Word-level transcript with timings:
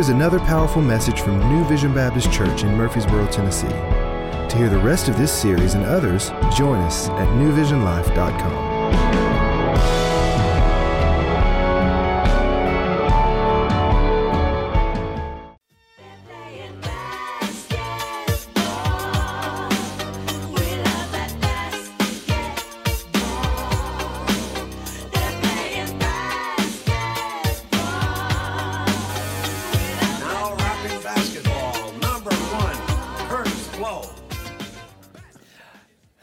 is 0.00 0.08
another 0.08 0.40
powerful 0.40 0.80
message 0.80 1.20
from 1.20 1.38
New 1.50 1.62
Vision 1.66 1.92
Baptist 1.92 2.32
Church 2.32 2.62
in 2.62 2.74
Murfreesboro, 2.74 3.26
Tennessee. 3.26 3.68
To 3.68 4.56
hear 4.56 4.70
the 4.70 4.78
rest 4.78 5.08
of 5.08 5.18
this 5.18 5.30
series 5.30 5.74
and 5.74 5.84
others, 5.84 6.30
join 6.56 6.78
us 6.78 7.10
at 7.10 7.28
newvisionlife.com. 7.36 9.19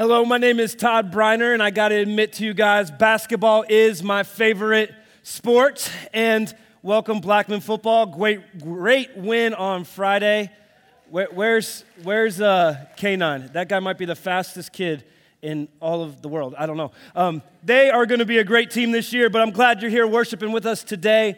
Hello, 0.09 0.23
my 0.23 0.37
name 0.37 0.61
is 0.61 0.73
Todd 0.73 1.11
Briner, 1.11 1.53
and 1.53 1.61
I 1.61 1.69
got 1.69 1.89
to 1.89 1.95
admit 1.95 2.31
to 2.35 2.45
you 2.45 2.53
guys, 2.53 2.89
basketball 2.89 3.65
is 3.67 4.01
my 4.01 4.23
favorite 4.23 4.95
sport. 5.21 5.91
And 6.13 6.55
welcome, 6.81 7.19
Blackman 7.19 7.59
football. 7.59 8.05
Great, 8.05 8.57
great 8.57 9.17
win 9.17 9.53
on 9.53 9.83
Friday. 9.83 10.49
Where, 11.09 11.27
where's 11.33 11.83
where's 12.03 12.39
uh, 12.39 12.85
K9? 12.95 13.51
That 13.51 13.67
guy 13.67 13.79
might 13.79 13.97
be 13.97 14.05
the 14.05 14.15
fastest 14.15 14.71
kid 14.71 15.03
in 15.41 15.67
all 15.81 16.03
of 16.03 16.21
the 16.21 16.29
world. 16.29 16.55
I 16.57 16.67
don't 16.67 16.77
know. 16.77 16.93
Um, 17.13 17.41
they 17.65 17.89
are 17.89 18.05
going 18.05 18.19
to 18.19 18.25
be 18.25 18.37
a 18.37 18.45
great 18.45 18.71
team 18.71 18.91
this 18.91 19.11
year, 19.11 19.29
but 19.29 19.41
I'm 19.41 19.51
glad 19.51 19.81
you're 19.81 19.91
here 19.91 20.07
worshiping 20.07 20.53
with 20.53 20.65
us 20.65 20.85
today. 20.85 21.35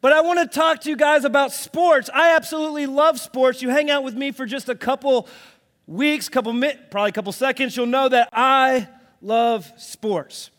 But 0.00 0.14
I 0.14 0.22
want 0.22 0.38
to 0.38 0.46
talk 0.46 0.80
to 0.82 0.88
you 0.88 0.96
guys 0.96 1.24
about 1.24 1.52
sports. 1.52 2.08
I 2.14 2.34
absolutely 2.34 2.86
love 2.86 3.20
sports. 3.20 3.60
You 3.60 3.68
hang 3.68 3.90
out 3.90 4.04
with 4.04 4.14
me 4.14 4.30
for 4.30 4.46
just 4.46 4.70
a 4.70 4.74
couple 4.74 5.28
weeks, 5.86 6.28
couple 6.28 6.52
minutes, 6.52 6.80
probably 6.90 7.10
a 7.10 7.12
couple 7.12 7.32
seconds, 7.32 7.76
you'll 7.76 7.86
know 7.86 8.08
that 8.08 8.28
I 8.32 8.88
love 9.20 9.70
sports. 9.76 10.50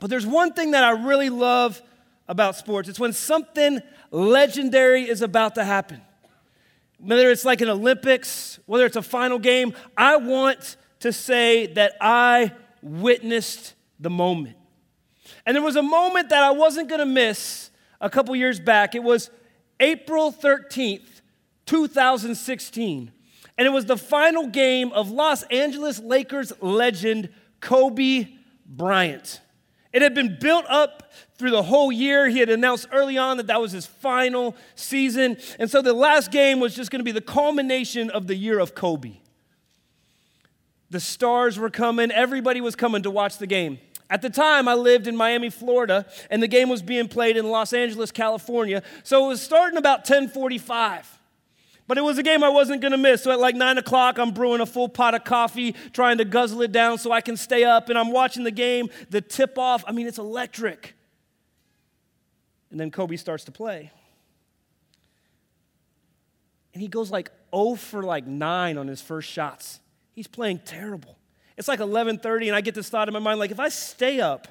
But 0.00 0.10
there's 0.10 0.26
one 0.26 0.52
thing 0.52 0.72
that 0.72 0.84
I 0.84 0.90
really 0.90 1.30
love 1.30 1.80
about 2.28 2.56
sports. 2.56 2.88
It's 2.88 3.00
when 3.00 3.12
something 3.12 3.80
legendary 4.10 5.08
is 5.08 5.22
about 5.22 5.54
to 5.54 5.64
happen. 5.64 6.00
Whether 6.98 7.30
it's 7.30 7.44
like 7.44 7.60
an 7.60 7.68
Olympics, 7.68 8.58
whether 8.66 8.86
it's 8.86 8.96
a 8.96 9.02
final 9.02 9.38
game, 9.38 9.74
I 9.96 10.16
want 10.16 10.76
to 11.00 11.12
say 11.12 11.66
that 11.74 11.94
I 12.00 12.52
witnessed 12.82 13.74
the 14.00 14.10
moment. 14.10 14.56
And 15.44 15.54
there 15.54 15.62
was 15.62 15.76
a 15.76 15.82
moment 15.82 16.30
that 16.30 16.42
I 16.42 16.50
wasn't 16.50 16.88
going 16.88 17.00
to 17.00 17.06
miss 17.06 17.70
a 18.00 18.10
couple 18.10 18.34
years 18.34 18.58
back. 18.60 18.94
It 18.94 19.02
was 19.02 19.30
April 19.80 20.32
13th, 20.32 21.20
2016. 21.66 23.12
And 23.58 23.66
it 23.66 23.70
was 23.70 23.86
the 23.86 23.96
final 23.96 24.46
game 24.48 24.92
of 24.92 25.10
Los 25.10 25.42
Angeles 25.44 25.98
Lakers 25.98 26.52
legend 26.60 27.30
Kobe 27.60 28.28
Bryant. 28.66 29.40
It 29.92 30.02
had 30.02 30.14
been 30.14 30.36
built 30.38 30.66
up 30.68 31.10
through 31.38 31.52
the 31.52 31.62
whole 31.62 31.90
year. 31.90 32.28
He 32.28 32.38
had 32.38 32.50
announced 32.50 32.88
early 32.92 33.16
on 33.16 33.38
that 33.38 33.46
that 33.46 33.60
was 33.60 33.72
his 33.72 33.86
final 33.86 34.54
season. 34.74 35.38
And 35.58 35.70
so 35.70 35.80
the 35.80 35.94
last 35.94 36.30
game 36.30 36.60
was 36.60 36.74
just 36.74 36.90
going 36.90 37.00
to 37.00 37.04
be 37.04 37.12
the 37.12 37.20
culmination 37.20 38.10
of 38.10 38.26
the 38.26 38.34
year 38.34 38.58
of 38.58 38.74
Kobe. 38.74 39.14
The 40.90 41.00
stars 41.00 41.58
were 41.58 41.70
coming, 41.70 42.10
everybody 42.10 42.60
was 42.60 42.76
coming 42.76 43.02
to 43.02 43.10
watch 43.10 43.38
the 43.38 43.46
game. 43.46 43.78
At 44.08 44.22
the 44.22 44.30
time, 44.30 44.68
I 44.68 44.74
lived 44.74 45.08
in 45.08 45.16
Miami, 45.16 45.50
Florida, 45.50 46.06
and 46.30 46.40
the 46.40 46.46
game 46.46 46.68
was 46.68 46.80
being 46.80 47.08
played 47.08 47.36
in 47.36 47.50
Los 47.50 47.72
Angeles, 47.72 48.12
California. 48.12 48.82
So 49.02 49.24
it 49.24 49.28
was 49.28 49.42
starting 49.42 49.78
about 49.78 50.08
1045. 50.08 51.15
But 51.88 51.98
it 51.98 52.02
was 52.02 52.18
a 52.18 52.22
game 52.22 52.42
I 52.42 52.48
wasn't 52.48 52.82
gonna 52.82 52.98
miss. 52.98 53.22
So 53.22 53.30
at 53.30 53.38
like 53.38 53.54
nine 53.54 53.78
o'clock, 53.78 54.18
I'm 54.18 54.32
brewing 54.32 54.60
a 54.60 54.66
full 54.66 54.88
pot 54.88 55.14
of 55.14 55.24
coffee, 55.24 55.74
trying 55.92 56.18
to 56.18 56.24
guzzle 56.24 56.62
it 56.62 56.72
down 56.72 56.98
so 56.98 57.12
I 57.12 57.20
can 57.20 57.36
stay 57.36 57.64
up, 57.64 57.88
and 57.88 57.98
I'm 57.98 58.10
watching 58.10 58.44
the 58.44 58.50
game, 58.50 58.90
the 59.10 59.20
tip 59.20 59.56
off. 59.56 59.84
I 59.86 59.92
mean, 59.92 60.06
it's 60.06 60.18
electric. 60.18 60.94
And 62.70 62.80
then 62.80 62.90
Kobe 62.90 63.16
starts 63.16 63.44
to 63.44 63.52
play. 63.52 63.92
And 66.74 66.82
he 66.82 66.88
goes 66.88 67.10
like 67.10 67.30
0 67.54 67.76
for 67.76 68.02
like 68.02 68.26
9 68.26 68.76
on 68.76 68.86
his 68.88 69.00
first 69.00 69.30
shots. 69.30 69.80
He's 70.12 70.26
playing 70.26 70.60
terrible. 70.64 71.16
It's 71.56 71.68
like 71.68 71.80
11:30 71.80 72.48
and 72.48 72.56
I 72.56 72.60
get 72.60 72.74
this 72.74 72.88
thought 72.88 73.08
in 73.08 73.14
my 73.14 73.20
mind 73.20 73.38
like 73.38 73.50
if 73.50 73.60
I 73.60 73.68
stay 73.68 74.20
up 74.20 74.48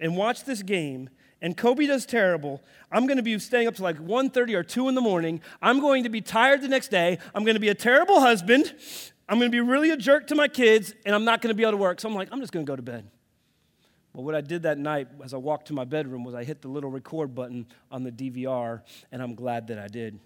and 0.00 0.16
watch 0.16 0.44
this 0.44 0.62
game 0.62 1.10
and 1.42 1.56
Kobe 1.56 1.86
does 1.86 2.06
terrible, 2.06 2.62
I'm 2.92 3.06
going 3.06 3.16
to 3.16 3.22
be 3.22 3.38
staying 3.38 3.66
up 3.66 3.74
to 3.76 3.82
like 3.82 3.98
1:30 3.98 4.54
or 4.54 4.62
2 4.62 4.88
in 4.88 4.94
the 4.94 5.00
morning. 5.00 5.40
I'm 5.62 5.80
going 5.80 6.04
to 6.04 6.10
be 6.10 6.20
tired 6.20 6.62
the 6.62 6.68
next 6.68 6.88
day. 6.88 7.18
I'm 7.34 7.44
going 7.44 7.54
to 7.54 7.60
be 7.60 7.68
a 7.68 7.74
terrible 7.74 8.20
husband. 8.20 8.74
I'm 9.28 9.38
going 9.38 9.50
to 9.50 9.54
be 9.54 9.60
really 9.60 9.90
a 9.90 9.96
jerk 9.96 10.26
to 10.28 10.34
my 10.34 10.48
kids 10.48 10.92
and 11.06 11.14
I'm 11.14 11.24
not 11.24 11.40
going 11.40 11.50
to 11.50 11.54
be 11.54 11.62
able 11.62 11.72
to 11.72 11.76
work. 11.78 12.00
So 12.00 12.08
I'm 12.08 12.14
like 12.14 12.28
I'm 12.32 12.40
just 12.40 12.52
going 12.52 12.66
to 12.66 12.70
go 12.70 12.76
to 12.76 12.82
bed. 12.82 13.08
But 14.14 14.22
what 14.22 14.34
I 14.34 14.40
did 14.40 14.64
that 14.64 14.76
night 14.76 15.08
as 15.22 15.32
I 15.32 15.36
walked 15.36 15.68
to 15.68 15.72
my 15.72 15.84
bedroom 15.84 16.24
was 16.24 16.34
I 16.34 16.42
hit 16.42 16.62
the 16.62 16.68
little 16.68 16.90
record 16.90 17.34
button 17.34 17.66
on 17.92 18.02
the 18.02 18.10
DVR, 18.10 18.82
and 19.12 19.22
I'm 19.22 19.36
glad 19.36 19.68
that 19.68 19.78
I 19.78 19.86
did. 19.86 20.18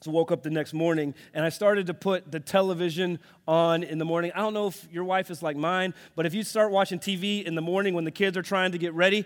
So 0.00 0.12
woke 0.12 0.30
up 0.30 0.44
the 0.44 0.50
next 0.50 0.74
morning 0.74 1.12
and 1.34 1.44
I 1.44 1.48
started 1.48 1.88
to 1.88 1.94
put 1.94 2.30
the 2.30 2.38
television 2.38 3.18
on 3.48 3.82
in 3.82 3.98
the 3.98 4.04
morning. 4.04 4.30
I 4.32 4.38
don't 4.38 4.54
know 4.54 4.68
if 4.68 4.86
your 4.92 5.02
wife 5.02 5.28
is 5.28 5.42
like 5.42 5.56
mine, 5.56 5.92
but 6.14 6.24
if 6.24 6.34
you 6.34 6.44
start 6.44 6.70
watching 6.70 7.00
TV 7.00 7.42
in 7.42 7.56
the 7.56 7.60
morning 7.60 7.94
when 7.94 8.04
the 8.04 8.12
kids 8.12 8.36
are 8.36 8.42
trying 8.42 8.70
to 8.72 8.78
get 8.78 8.94
ready, 8.94 9.24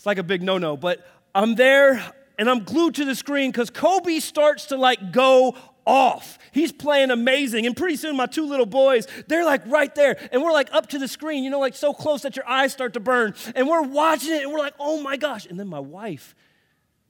it's 0.00 0.06
like 0.06 0.16
a 0.16 0.22
big 0.22 0.42
no 0.42 0.56
no. 0.56 0.78
But 0.78 1.06
I'm 1.34 1.56
there 1.56 2.02
and 2.38 2.48
I'm 2.48 2.60
glued 2.64 2.94
to 2.94 3.04
the 3.04 3.14
screen 3.14 3.50
because 3.50 3.68
Kobe 3.68 4.18
starts 4.18 4.64
to 4.68 4.78
like 4.78 5.12
go 5.12 5.54
off. 5.86 6.38
He's 6.52 6.72
playing 6.72 7.10
amazing. 7.10 7.66
And 7.66 7.76
pretty 7.76 7.96
soon, 7.96 8.16
my 8.16 8.24
two 8.24 8.46
little 8.46 8.64
boys, 8.64 9.06
they're 9.28 9.44
like 9.44 9.60
right 9.66 9.94
there. 9.94 10.16
And 10.32 10.42
we're 10.42 10.52
like 10.52 10.72
up 10.72 10.86
to 10.86 10.98
the 10.98 11.06
screen, 11.06 11.44
you 11.44 11.50
know, 11.50 11.60
like 11.60 11.76
so 11.76 11.92
close 11.92 12.22
that 12.22 12.34
your 12.34 12.48
eyes 12.48 12.72
start 12.72 12.94
to 12.94 13.00
burn. 13.00 13.34
And 13.54 13.68
we're 13.68 13.82
watching 13.82 14.32
it 14.32 14.42
and 14.42 14.50
we're 14.50 14.58
like, 14.58 14.72
oh 14.80 15.02
my 15.02 15.18
gosh. 15.18 15.44
And 15.44 15.60
then 15.60 15.68
my 15.68 15.80
wife, 15.80 16.34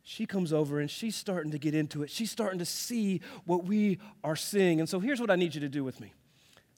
she 0.02 0.26
comes 0.26 0.52
over 0.52 0.80
and 0.80 0.90
she's 0.90 1.14
starting 1.14 1.52
to 1.52 1.58
get 1.58 1.76
into 1.76 2.02
it. 2.02 2.10
She's 2.10 2.32
starting 2.32 2.58
to 2.58 2.64
see 2.64 3.20
what 3.44 3.66
we 3.66 4.00
are 4.24 4.34
seeing. 4.34 4.80
And 4.80 4.88
so 4.88 4.98
here's 4.98 5.20
what 5.20 5.30
I 5.30 5.36
need 5.36 5.54
you 5.54 5.60
to 5.60 5.68
do 5.68 5.84
with 5.84 6.00
me. 6.00 6.12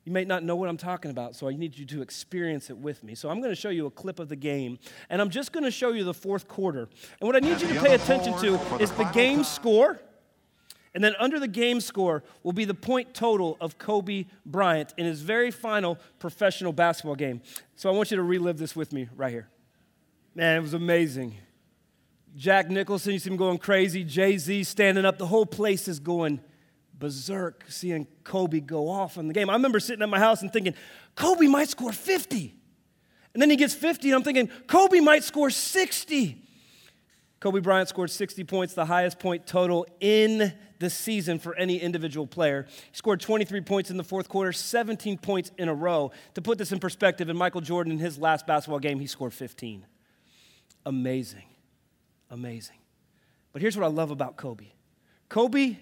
You 0.04 0.10
may 0.12 0.24
not 0.24 0.42
know 0.42 0.56
what 0.56 0.68
I'm 0.68 0.76
talking 0.76 1.12
about, 1.12 1.36
so 1.36 1.48
I 1.48 1.52
need 1.52 1.78
you 1.78 1.86
to 1.86 2.02
experience 2.02 2.70
it 2.70 2.76
with 2.76 3.04
me. 3.04 3.14
So 3.14 3.30
I'm 3.30 3.38
going 3.38 3.52
to 3.52 3.60
show 3.60 3.68
you 3.68 3.86
a 3.86 3.90
clip 3.90 4.18
of 4.18 4.28
the 4.28 4.36
game, 4.36 4.78
and 5.08 5.20
I'm 5.20 5.30
just 5.30 5.52
going 5.52 5.64
to 5.64 5.70
show 5.70 5.92
you 5.92 6.02
the 6.02 6.14
fourth 6.14 6.48
quarter. 6.48 6.88
And 7.20 7.26
what 7.26 7.36
I 7.36 7.38
need 7.38 7.60
you 7.60 7.68
to 7.68 7.80
pay 7.80 7.94
attention 7.94 8.36
to 8.38 8.54
is 8.80 8.90
the 8.92 9.04
game 9.04 9.44
score. 9.44 10.00
And 10.94 11.02
then 11.02 11.14
under 11.18 11.40
the 11.40 11.48
game 11.48 11.80
score 11.80 12.22
will 12.42 12.52
be 12.52 12.64
the 12.64 12.74
point 12.74 13.14
total 13.14 13.56
of 13.60 13.78
Kobe 13.78 14.26
Bryant 14.44 14.92
in 14.98 15.06
his 15.06 15.22
very 15.22 15.50
final 15.50 15.98
professional 16.18 16.72
basketball 16.72 17.14
game. 17.14 17.40
So 17.76 17.88
I 17.88 17.92
want 17.92 18.10
you 18.10 18.16
to 18.18 18.22
relive 18.22 18.58
this 18.58 18.76
with 18.76 18.92
me 18.92 19.08
right 19.16 19.32
here. 19.32 19.48
Man, 20.34 20.58
it 20.58 20.60
was 20.60 20.74
amazing. 20.74 21.36
Jack 22.36 22.68
Nicholson, 22.68 23.12
you 23.12 23.18
see 23.18 23.30
him 23.30 23.36
going 23.36 23.58
crazy. 23.58 24.04
Jay 24.04 24.36
Z 24.36 24.64
standing 24.64 25.04
up. 25.04 25.16
The 25.16 25.26
whole 25.26 25.46
place 25.46 25.88
is 25.88 25.98
going 25.98 26.40
berserk 27.02 27.64
seeing 27.66 28.06
Kobe 28.22 28.60
go 28.60 28.88
off 28.88 29.16
in 29.16 29.26
the 29.26 29.34
game. 29.34 29.50
I 29.50 29.54
remember 29.54 29.80
sitting 29.80 30.04
at 30.04 30.08
my 30.08 30.20
house 30.20 30.40
and 30.40 30.52
thinking, 30.52 30.72
Kobe 31.16 31.48
might 31.48 31.68
score 31.68 31.90
50. 31.90 32.54
And 33.34 33.42
then 33.42 33.50
he 33.50 33.56
gets 33.56 33.74
50, 33.74 34.10
and 34.10 34.14
I'm 34.14 34.22
thinking, 34.22 34.48
Kobe 34.68 35.00
might 35.00 35.24
score 35.24 35.50
60. 35.50 36.40
Kobe 37.40 37.58
Bryant 37.58 37.88
scored 37.88 38.08
60 38.08 38.44
points, 38.44 38.74
the 38.74 38.84
highest 38.84 39.18
point 39.18 39.48
total 39.48 39.84
in 39.98 40.54
the 40.78 40.88
season 40.88 41.40
for 41.40 41.56
any 41.56 41.80
individual 41.80 42.24
player. 42.24 42.68
He 42.92 42.96
scored 42.96 43.20
23 43.20 43.62
points 43.62 43.90
in 43.90 43.96
the 43.96 44.04
fourth 44.04 44.28
quarter, 44.28 44.52
17 44.52 45.18
points 45.18 45.50
in 45.58 45.68
a 45.68 45.74
row. 45.74 46.12
To 46.34 46.40
put 46.40 46.56
this 46.56 46.70
in 46.70 46.78
perspective, 46.78 47.28
in 47.28 47.36
Michael 47.36 47.62
Jordan, 47.62 47.90
in 47.90 47.98
his 47.98 48.16
last 48.16 48.46
basketball 48.46 48.78
game, 48.78 49.00
he 49.00 49.08
scored 49.08 49.34
15. 49.34 49.84
Amazing. 50.86 51.46
Amazing. 52.30 52.76
But 53.52 53.60
here's 53.60 53.76
what 53.76 53.86
I 53.86 53.90
love 53.90 54.12
about 54.12 54.36
Kobe 54.36 54.66
Kobe 55.28 55.78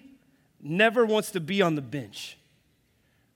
never 0.61 1.05
wants 1.05 1.31
to 1.31 1.39
be 1.39 1.61
on 1.61 1.75
the 1.75 1.81
bench. 1.81 2.37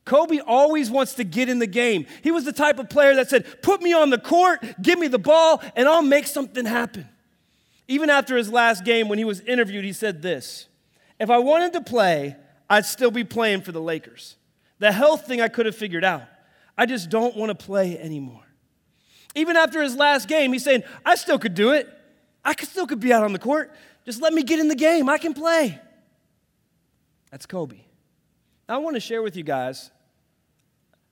Kobe 0.06 0.40
always 0.40 0.92
wants 0.92 1.16
to 1.16 1.24
get 1.24 1.50
in 1.50 1.58
the 1.58 1.68
game. 1.68 2.06
He 2.22 2.30
was 2.30 2.46
the 2.46 2.54
type 2.54 2.78
of 2.78 2.90
player 2.90 3.16
that 3.16 3.30
said, 3.30 3.62
Put 3.64 3.82
me 3.82 3.92
on 3.94 4.12
the 4.12 4.20
court, 4.20 4.64
give 4.82 5.00
me 5.00 5.08
the 5.08 5.20
ball, 5.20 5.62
and 5.76 5.88
I'll 5.88 6.04
make 6.04 6.28
something 6.28 6.66
happen. 6.66 7.10
Even 7.88 8.10
after 8.10 8.38
his 8.38 8.52
last 8.52 8.84
game, 8.84 9.10
when 9.10 9.18
he 9.18 9.26
was 9.26 9.42
interviewed, 9.42 9.84
he 9.84 9.94
said 9.94 10.22
this 10.22 10.68
If 11.20 11.30
I 11.30 11.40
wanted 11.40 11.74
to 11.74 11.82
play, 11.82 12.36
I'd 12.70 12.86
still 12.86 13.12
be 13.12 13.24
playing 13.24 13.62
for 13.62 13.72
the 13.72 13.82
Lakers. 13.82 14.36
The 14.78 14.92
health 14.92 15.26
thing 15.26 15.42
I 15.42 15.48
could 15.48 15.66
have 15.66 15.76
figured 15.76 16.04
out. 16.04 16.24
I 16.78 16.86
just 16.86 17.10
don't 17.10 17.36
want 17.36 17.58
to 17.58 17.66
play 17.66 17.98
anymore. 17.98 18.44
Even 19.34 19.56
after 19.56 19.82
his 19.82 19.96
last 19.96 20.28
game, 20.28 20.54
he's 20.54 20.64
saying, 20.64 20.84
I 21.06 21.16
still 21.16 21.40
could 21.40 21.56
do 21.56 21.72
it. 21.72 21.90
I 22.44 22.54
could, 22.54 22.70
still 22.70 22.86
could 22.86 23.00
be 23.00 23.12
out 23.12 23.24
on 23.24 23.34
the 23.34 23.40
court. 23.40 23.72
Just 24.06 24.22
let 24.22 24.34
me 24.34 24.44
get 24.44 24.60
in 24.60 24.68
the 24.68 24.76
game. 24.76 25.10
I 25.10 25.18
can 25.18 25.34
play. 25.34 25.80
That's 27.36 27.46
Kobe. 27.46 27.82
Now, 28.70 28.76
I 28.76 28.78
want 28.78 28.96
to 28.96 29.02
share 29.02 29.22
with 29.22 29.36
you 29.36 29.44
guys 29.44 29.92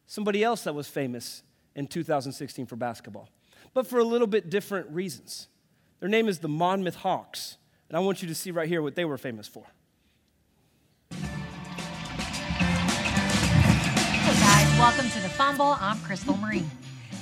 somebody 0.08 0.42
else 0.42 0.64
that 0.64 0.74
was 0.74 0.88
famous 0.88 1.44
in 1.76 1.86
2016 1.86 2.66
for 2.66 2.78
basketball, 2.78 3.28
but 3.74 3.86
for 3.86 4.00
a 4.00 4.06
little 4.06 4.26
bit 4.26 4.50
different 4.50 4.90
reasons. 4.90 5.50
Their 6.00 6.08
name 6.08 6.30
is 6.30 6.40
the 6.40 6.48
Monmouth 6.48 6.96
Hawks, 6.96 7.58
and 7.90 7.98
I 7.98 8.00
want 8.00 8.22
you 8.22 8.30
to 8.30 8.36
see 8.36 8.52
right 8.52 8.70
here 8.70 8.82
what 8.82 8.96
they 8.96 9.04
were 9.04 9.18
famous 9.18 9.50
for. 9.50 9.66
Hey 11.12 11.20
guys, 14.40 14.80
welcome 14.80 15.10
to 15.10 15.20
The 15.20 15.28
Fumble. 15.28 15.76
I'm 15.78 16.00
Crystal 16.00 16.38
Marie. 16.38 16.64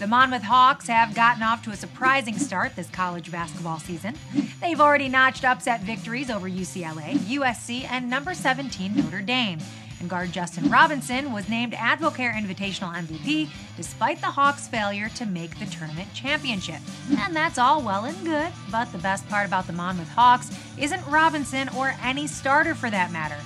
The 0.01 0.07
Monmouth 0.07 0.41
Hawks 0.41 0.87
have 0.87 1.13
gotten 1.13 1.43
off 1.43 1.63
to 1.63 1.69
a 1.69 1.75
surprising 1.75 2.35
start 2.35 2.75
this 2.75 2.89
college 2.89 3.31
basketball 3.31 3.77
season. 3.77 4.15
They've 4.59 4.81
already 4.81 5.07
notched 5.07 5.45
upset 5.45 5.81
victories 5.81 6.31
over 6.31 6.49
UCLA, 6.49 7.17
USC, 7.17 7.85
and 7.87 8.09
number 8.09 8.33
17 8.33 8.95
Notre 8.95 9.21
Dame. 9.21 9.59
And 9.99 10.09
guard 10.09 10.31
Justin 10.31 10.71
Robinson 10.71 11.31
was 11.31 11.47
named 11.47 11.73
Advocare 11.73 12.33
Invitational 12.33 12.95
MVP 12.95 13.51
despite 13.77 14.19
the 14.21 14.25
Hawks' 14.25 14.67
failure 14.67 15.07
to 15.09 15.27
make 15.27 15.59
the 15.59 15.67
tournament 15.67 16.11
championship. 16.15 16.79
And 17.19 17.35
that's 17.35 17.59
all 17.59 17.83
well 17.83 18.05
and 18.05 18.25
good, 18.25 18.51
but 18.71 18.91
the 18.91 18.97
best 18.97 19.29
part 19.29 19.45
about 19.45 19.67
the 19.67 19.73
Monmouth 19.73 20.09
Hawks 20.09 20.49
isn't 20.79 21.05
Robinson 21.05 21.69
or 21.77 21.93
any 22.01 22.25
starter 22.25 22.73
for 22.73 22.89
that 22.89 23.11
matter. 23.11 23.37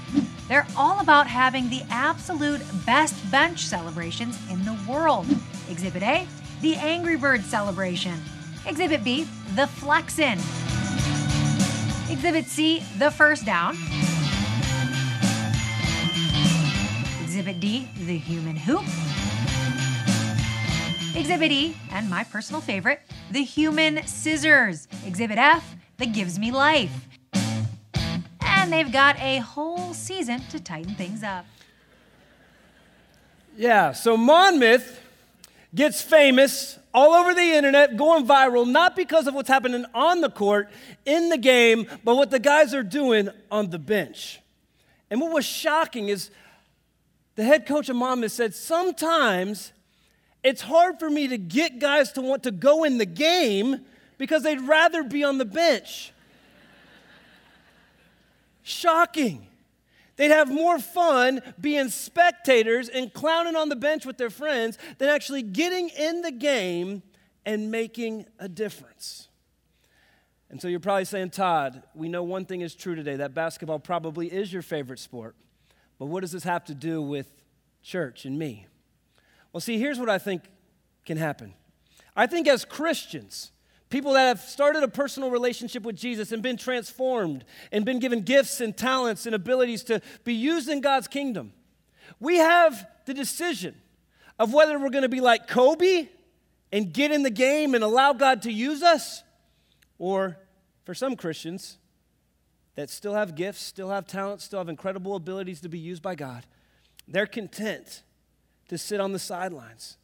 They're 0.47 0.67
all 0.77 1.01
about 1.01 1.27
having 1.27 1.69
the 1.69 1.81
absolute 1.89 2.61
best 2.85 3.29
bench 3.29 3.65
celebrations 3.65 4.39
in 4.49 4.63
the 4.63 4.77
world. 4.87 5.25
Exhibit 5.69 6.03
A, 6.03 6.27
the 6.61 6.75
Angry 6.75 7.15
Bird 7.15 7.41
celebration. 7.43 8.19
Exhibit 8.65 9.03
B, 9.03 9.23
the 9.55 9.63
Flexin. 9.63 10.39
Exhibit 12.11 12.45
C, 12.45 12.83
the 12.97 13.11
first 13.11 13.45
down. 13.45 13.77
Exhibit 17.23 17.59
D, 17.59 17.87
the 18.05 18.17
human 18.17 18.55
hoop. 18.55 18.83
Exhibit 21.15 21.51
E, 21.51 21.77
and 21.91 22.09
my 22.09 22.23
personal 22.23 22.61
favorite, 22.61 23.01
the 23.31 23.43
human 23.43 24.05
scissors. 24.05 24.87
Exhibit 25.05 25.37
F, 25.37 25.75
the 25.97 26.05
gives 26.05 26.39
me 26.39 26.51
life. 26.51 27.07
And 28.41 28.73
they've 28.73 28.91
got 28.91 29.19
a 29.19 29.37
whole 29.37 29.93
season 29.93 30.41
to 30.49 30.59
tighten 30.59 30.95
things 30.95 31.23
up. 31.23 31.45
Yeah, 33.57 33.93
so 33.93 34.17
Monmouth 34.17 34.99
gets 35.75 36.01
famous 36.01 36.79
all 36.93 37.13
over 37.13 37.33
the 37.33 37.41
internet, 37.41 37.97
going 37.97 38.25
viral, 38.25 38.65
not 38.65 38.95
because 38.95 39.27
of 39.27 39.33
what's 39.33 39.49
happening 39.49 39.85
on 39.93 40.21
the 40.21 40.29
court, 40.29 40.69
in 41.05 41.29
the 41.29 41.37
game, 41.37 41.85
but 42.03 42.15
what 42.15 42.31
the 42.31 42.39
guys 42.39 42.73
are 42.73 42.83
doing 42.83 43.29
on 43.51 43.69
the 43.69 43.77
bench. 43.77 44.39
And 45.09 45.19
what 45.19 45.31
was 45.31 45.45
shocking 45.45 46.07
is 46.07 46.31
the 47.35 47.43
head 47.43 47.65
coach 47.65 47.89
of 47.89 47.97
Monmouth 47.97 48.31
said, 48.31 48.55
Sometimes 48.55 49.73
it's 50.43 50.61
hard 50.61 50.99
for 50.99 51.09
me 51.09 51.27
to 51.27 51.37
get 51.37 51.79
guys 51.79 52.13
to 52.13 52.21
want 52.21 52.43
to 52.43 52.51
go 52.51 52.83
in 52.83 52.97
the 52.97 53.05
game 53.05 53.81
because 54.17 54.43
they'd 54.43 54.61
rather 54.61 55.03
be 55.03 55.23
on 55.23 55.37
the 55.37 55.45
bench. 55.45 56.13
Shocking. 58.63 59.47
They'd 60.17 60.31
have 60.31 60.49
more 60.49 60.79
fun 60.79 61.41
being 61.59 61.89
spectators 61.89 62.87
and 62.89 63.13
clowning 63.13 63.55
on 63.55 63.69
the 63.69 63.75
bench 63.75 64.05
with 64.05 64.17
their 64.17 64.29
friends 64.29 64.77
than 64.97 65.09
actually 65.09 65.41
getting 65.41 65.89
in 65.89 66.21
the 66.21 66.31
game 66.31 67.03
and 67.45 67.69
making 67.69 68.25
a 68.39 68.47
difference. 68.47 69.27
And 70.49 70.61
so 70.61 70.67
you're 70.67 70.79
probably 70.79 71.05
saying, 71.05 71.31
Todd, 71.31 71.83
we 71.93 72.07
know 72.07 72.23
one 72.23 72.45
thing 72.45 72.61
is 72.61 72.75
true 72.75 72.95
today 72.95 73.17
that 73.17 73.33
basketball 73.33 73.79
probably 73.79 74.31
is 74.31 74.53
your 74.53 74.61
favorite 74.61 74.99
sport. 74.99 75.35
But 75.99 76.05
what 76.05 76.21
does 76.21 76.31
this 76.31 76.43
have 76.43 76.63
to 76.65 76.75
do 76.75 77.01
with 77.01 77.31
church 77.81 78.25
and 78.25 78.37
me? 78.37 78.67
Well, 79.51 79.61
see, 79.61 79.77
here's 79.77 79.99
what 79.99 80.09
I 80.09 80.17
think 80.17 80.43
can 81.05 81.17
happen. 81.17 81.53
I 82.15 82.27
think 82.27 82.47
as 82.47 82.63
Christians, 82.63 83.51
people 83.95 84.11
that 84.11 84.27
have 84.27 84.41
started 84.41 84.83
a 84.83 84.89
personal 84.89 85.31
relationship 85.31 85.83
with 85.83 85.95
Jesus 85.95 86.33
and 86.33 86.43
been 86.43 86.57
transformed 86.57 87.45
and 87.71 87.85
been 87.85 87.99
given 87.99 88.23
gifts 88.23 88.59
and 88.59 88.75
talents 88.75 89.25
and 89.25 89.33
abilities 89.33 89.85
to 89.85 90.01
be 90.25 90.33
used 90.33 90.67
in 90.67 90.81
God's 90.81 91.07
kingdom, 91.07 91.53
we 92.19 92.35
have 92.35 92.89
the 93.05 93.13
decision 93.13 93.73
of 94.37 94.53
whether 94.53 94.77
we're 94.77 94.89
going 94.89 95.03
to 95.03 95.07
be 95.07 95.21
like 95.21 95.47
Kobe 95.47 96.09
and 96.73 96.91
get 96.91 97.09
in 97.09 97.23
the 97.23 97.29
game 97.29 97.73
and 97.73 97.85
allow 97.85 98.11
God 98.11 98.41
to 98.41 98.51
use 98.51 98.83
us, 98.83 99.23
or 99.97 100.39
for 100.83 100.93
some 100.93 101.15
Christians, 101.15 101.77
that 102.75 102.89
still 102.89 103.13
have 103.13 103.33
gifts, 103.33 103.61
still 103.61 103.91
have 103.91 104.05
talents, 104.05 104.43
still 104.43 104.59
have 104.59 104.67
incredible 104.67 105.15
abilities 105.15 105.61
to 105.61 105.69
be 105.69 105.79
used 105.79 106.01
by 106.01 106.15
God, 106.15 106.45
they're 107.07 107.25
content 107.25 108.03
to 108.67 108.77
sit 108.77 108.99
on 108.99 109.13
the 109.13 109.19
sidelines. 109.19 109.95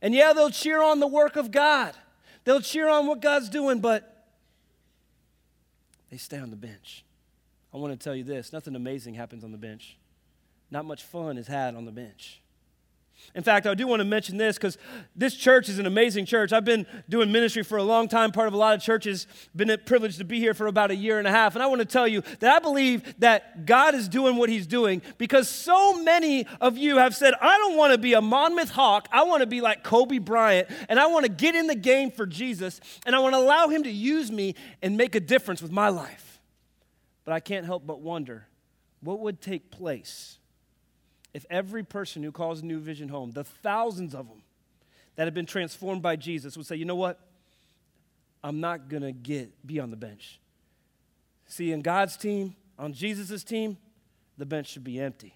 And 0.00 0.14
yeah, 0.14 0.32
they'll 0.34 0.50
cheer 0.50 0.80
on 0.80 1.00
the 1.00 1.08
work 1.08 1.34
of 1.34 1.50
God, 1.50 1.96
they'll 2.44 2.60
cheer 2.60 2.88
on 2.88 3.06
what 3.06 3.20
God's 3.20 3.48
doing, 3.48 3.80
but 3.80 4.26
they 6.10 6.16
stay 6.16 6.38
on 6.38 6.50
the 6.50 6.56
bench. 6.56 7.04
I 7.72 7.76
want 7.76 7.98
to 7.98 8.02
tell 8.02 8.14
you 8.14 8.24
this 8.24 8.52
nothing 8.52 8.74
amazing 8.74 9.14
happens 9.14 9.44
on 9.44 9.52
the 9.52 9.58
bench, 9.58 9.96
not 10.70 10.84
much 10.84 11.04
fun 11.04 11.38
is 11.38 11.46
had 11.46 11.74
on 11.74 11.84
the 11.84 11.92
bench. 11.92 12.40
In 13.34 13.44
fact, 13.44 13.66
I 13.66 13.74
do 13.74 13.86
want 13.86 14.00
to 14.00 14.04
mention 14.04 14.36
this 14.36 14.56
because 14.56 14.76
this 15.14 15.36
church 15.36 15.68
is 15.68 15.78
an 15.78 15.86
amazing 15.86 16.26
church. 16.26 16.52
I've 16.52 16.64
been 16.64 16.84
doing 17.08 17.30
ministry 17.30 17.62
for 17.62 17.78
a 17.78 17.82
long 17.82 18.08
time, 18.08 18.32
part 18.32 18.48
of 18.48 18.54
a 18.54 18.56
lot 18.56 18.74
of 18.74 18.82
churches, 18.82 19.28
been 19.54 19.76
privileged 19.86 20.18
to 20.18 20.24
be 20.24 20.40
here 20.40 20.52
for 20.52 20.66
about 20.66 20.90
a 20.90 20.96
year 20.96 21.18
and 21.18 21.28
a 21.28 21.30
half. 21.30 21.54
And 21.54 21.62
I 21.62 21.66
want 21.66 21.78
to 21.80 21.84
tell 21.84 22.08
you 22.08 22.22
that 22.40 22.56
I 22.56 22.58
believe 22.58 23.14
that 23.20 23.66
God 23.66 23.94
is 23.94 24.08
doing 24.08 24.34
what 24.36 24.48
He's 24.48 24.66
doing 24.66 25.00
because 25.16 25.48
so 25.48 26.02
many 26.02 26.46
of 26.60 26.76
you 26.76 26.96
have 26.98 27.14
said, 27.14 27.34
I 27.40 27.56
don't 27.58 27.76
want 27.76 27.92
to 27.92 27.98
be 27.98 28.14
a 28.14 28.20
Monmouth 28.20 28.70
Hawk. 28.70 29.08
I 29.12 29.22
want 29.22 29.42
to 29.42 29.46
be 29.46 29.60
like 29.60 29.84
Kobe 29.84 30.18
Bryant, 30.18 30.68
and 30.88 30.98
I 30.98 31.06
want 31.06 31.24
to 31.24 31.30
get 31.30 31.54
in 31.54 31.68
the 31.68 31.76
game 31.76 32.10
for 32.10 32.26
Jesus, 32.26 32.80
and 33.06 33.14
I 33.14 33.20
want 33.20 33.34
to 33.34 33.38
allow 33.38 33.68
Him 33.68 33.84
to 33.84 33.90
use 33.90 34.32
me 34.32 34.56
and 34.82 34.96
make 34.96 35.14
a 35.14 35.20
difference 35.20 35.62
with 35.62 35.70
my 35.70 35.88
life. 35.88 36.40
But 37.24 37.32
I 37.32 37.38
can't 37.38 37.64
help 37.64 37.86
but 37.86 38.00
wonder 38.00 38.48
what 39.00 39.20
would 39.20 39.40
take 39.40 39.70
place 39.70 40.39
if 41.32 41.46
every 41.50 41.82
person 41.82 42.22
who 42.22 42.32
calls 42.32 42.62
New 42.62 42.80
Vision 42.80 43.08
home, 43.08 43.32
the 43.32 43.44
thousands 43.44 44.14
of 44.14 44.28
them 44.28 44.42
that 45.16 45.26
have 45.26 45.34
been 45.34 45.46
transformed 45.46 46.02
by 46.02 46.16
Jesus, 46.16 46.56
would 46.56 46.66
say, 46.66 46.76
you 46.76 46.84
know 46.84 46.96
what? 46.96 47.20
I'm 48.42 48.60
not 48.60 48.88
going 48.88 49.02
to 49.02 49.12
get 49.12 49.66
be 49.66 49.80
on 49.80 49.90
the 49.90 49.96
bench. 49.96 50.40
See, 51.46 51.72
in 51.72 51.82
God's 51.82 52.16
team, 52.16 52.56
on 52.78 52.92
Jesus' 52.92 53.44
team, 53.44 53.76
the 54.38 54.46
bench 54.46 54.68
should 54.68 54.84
be 54.84 54.98
empty. 54.98 55.34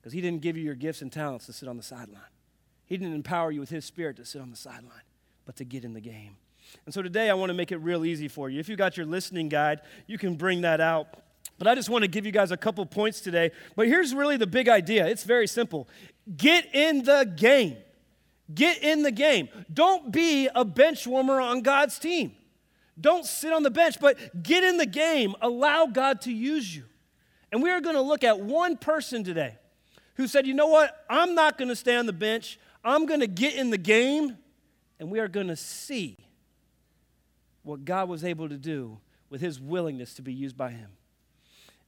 Because 0.00 0.12
he 0.12 0.20
didn't 0.20 0.42
give 0.42 0.56
you 0.56 0.62
your 0.62 0.74
gifts 0.74 1.00
and 1.00 1.10
talents 1.10 1.46
to 1.46 1.52
sit 1.52 1.68
on 1.68 1.76
the 1.76 1.82
sideline. 1.82 2.20
He 2.84 2.96
didn't 2.96 3.14
empower 3.14 3.50
you 3.50 3.60
with 3.60 3.70
his 3.70 3.84
spirit 3.86 4.16
to 4.16 4.26
sit 4.26 4.42
on 4.42 4.50
the 4.50 4.56
sideline, 4.56 5.02
but 5.46 5.56
to 5.56 5.64
get 5.64 5.84
in 5.84 5.94
the 5.94 6.00
game. 6.00 6.36
And 6.84 6.92
so 6.92 7.00
today 7.00 7.30
I 7.30 7.34
want 7.34 7.50
to 7.50 7.54
make 7.54 7.72
it 7.72 7.78
real 7.78 8.04
easy 8.04 8.28
for 8.28 8.50
you. 8.50 8.60
If 8.60 8.68
you 8.68 8.76
got 8.76 8.96
your 8.96 9.06
listening 9.06 9.48
guide, 9.48 9.80
you 10.06 10.18
can 10.18 10.34
bring 10.34 10.60
that 10.62 10.80
out. 10.80 11.20
But 11.58 11.68
I 11.68 11.74
just 11.74 11.88
want 11.88 12.02
to 12.02 12.08
give 12.08 12.26
you 12.26 12.32
guys 12.32 12.50
a 12.50 12.56
couple 12.56 12.84
points 12.86 13.20
today. 13.20 13.50
But 13.76 13.86
here's 13.86 14.14
really 14.14 14.36
the 14.36 14.46
big 14.46 14.68
idea 14.68 15.06
it's 15.06 15.24
very 15.24 15.46
simple 15.46 15.88
get 16.36 16.74
in 16.74 17.04
the 17.04 17.32
game. 17.36 17.76
Get 18.52 18.82
in 18.82 19.02
the 19.02 19.10
game. 19.10 19.48
Don't 19.72 20.12
be 20.12 20.48
a 20.54 20.64
bench 20.64 21.06
warmer 21.06 21.40
on 21.40 21.62
God's 21.62 21.98
team. 21.98 22.32
Don't 23.00 23.24
sit 23.24 23.52
on 23.52 23.62
the 23.62 23.70
bench, 23.70 23.98
but 23.98 24.42
get 24.42 24.62
in 24.62 24.76
the 24.76 24.86
game. 24.86 25.34
Allow 25.40 25.86
God 25.86 26.20
to 26.22 26.32
use 26.32 26.74
you. 26.74 26.84
And 27.50 27.62
we 27.62 27.70
are 27.70 27.80
going 27.80 27.94
to 27.94 28.02
look 28.02 28.22
at 28.22 28.40
one 28.40 28.76
person 28.76 29.24
today 29.24 29.56
who 30.16 30.28
said, 30.28 30.46
you 30.46 30.54
know 30.54 30.66
what? 30.66 31.04
I'm 31.08 31.34
not 31.34 31.56
going 31.56 31.68
to 31.68 31.76
stay 31.76 31.96
on 31.96 32.06
the 32.06 32.12
bench. 32.12 32.58
I'm 32.84 33.06
going 33.06 33.20
to 33.20 33.26
get 33.26 33.54
in 33.54 33.70
the 33.70 33.78
game. 33.78 34.36
And 35.00 35.10
we 35.10 35.18
are 35.20 35.28
going 35.28 35.48
to 35.48 35.56
see 35.56 36.18
what 37.62 37.84
God 37.84 38.08
was 38.08 38.24
able 38.24 38.48
to 38.48 38.56
do 38.56 38.98
with 39.30 39.40
his 39.40 39.58
willingness 39.58 40.14
to 40.14 40.22
be 40.22 40.32
used 40.32 40.56
by 40.56 40.70
him. 40.70 40.90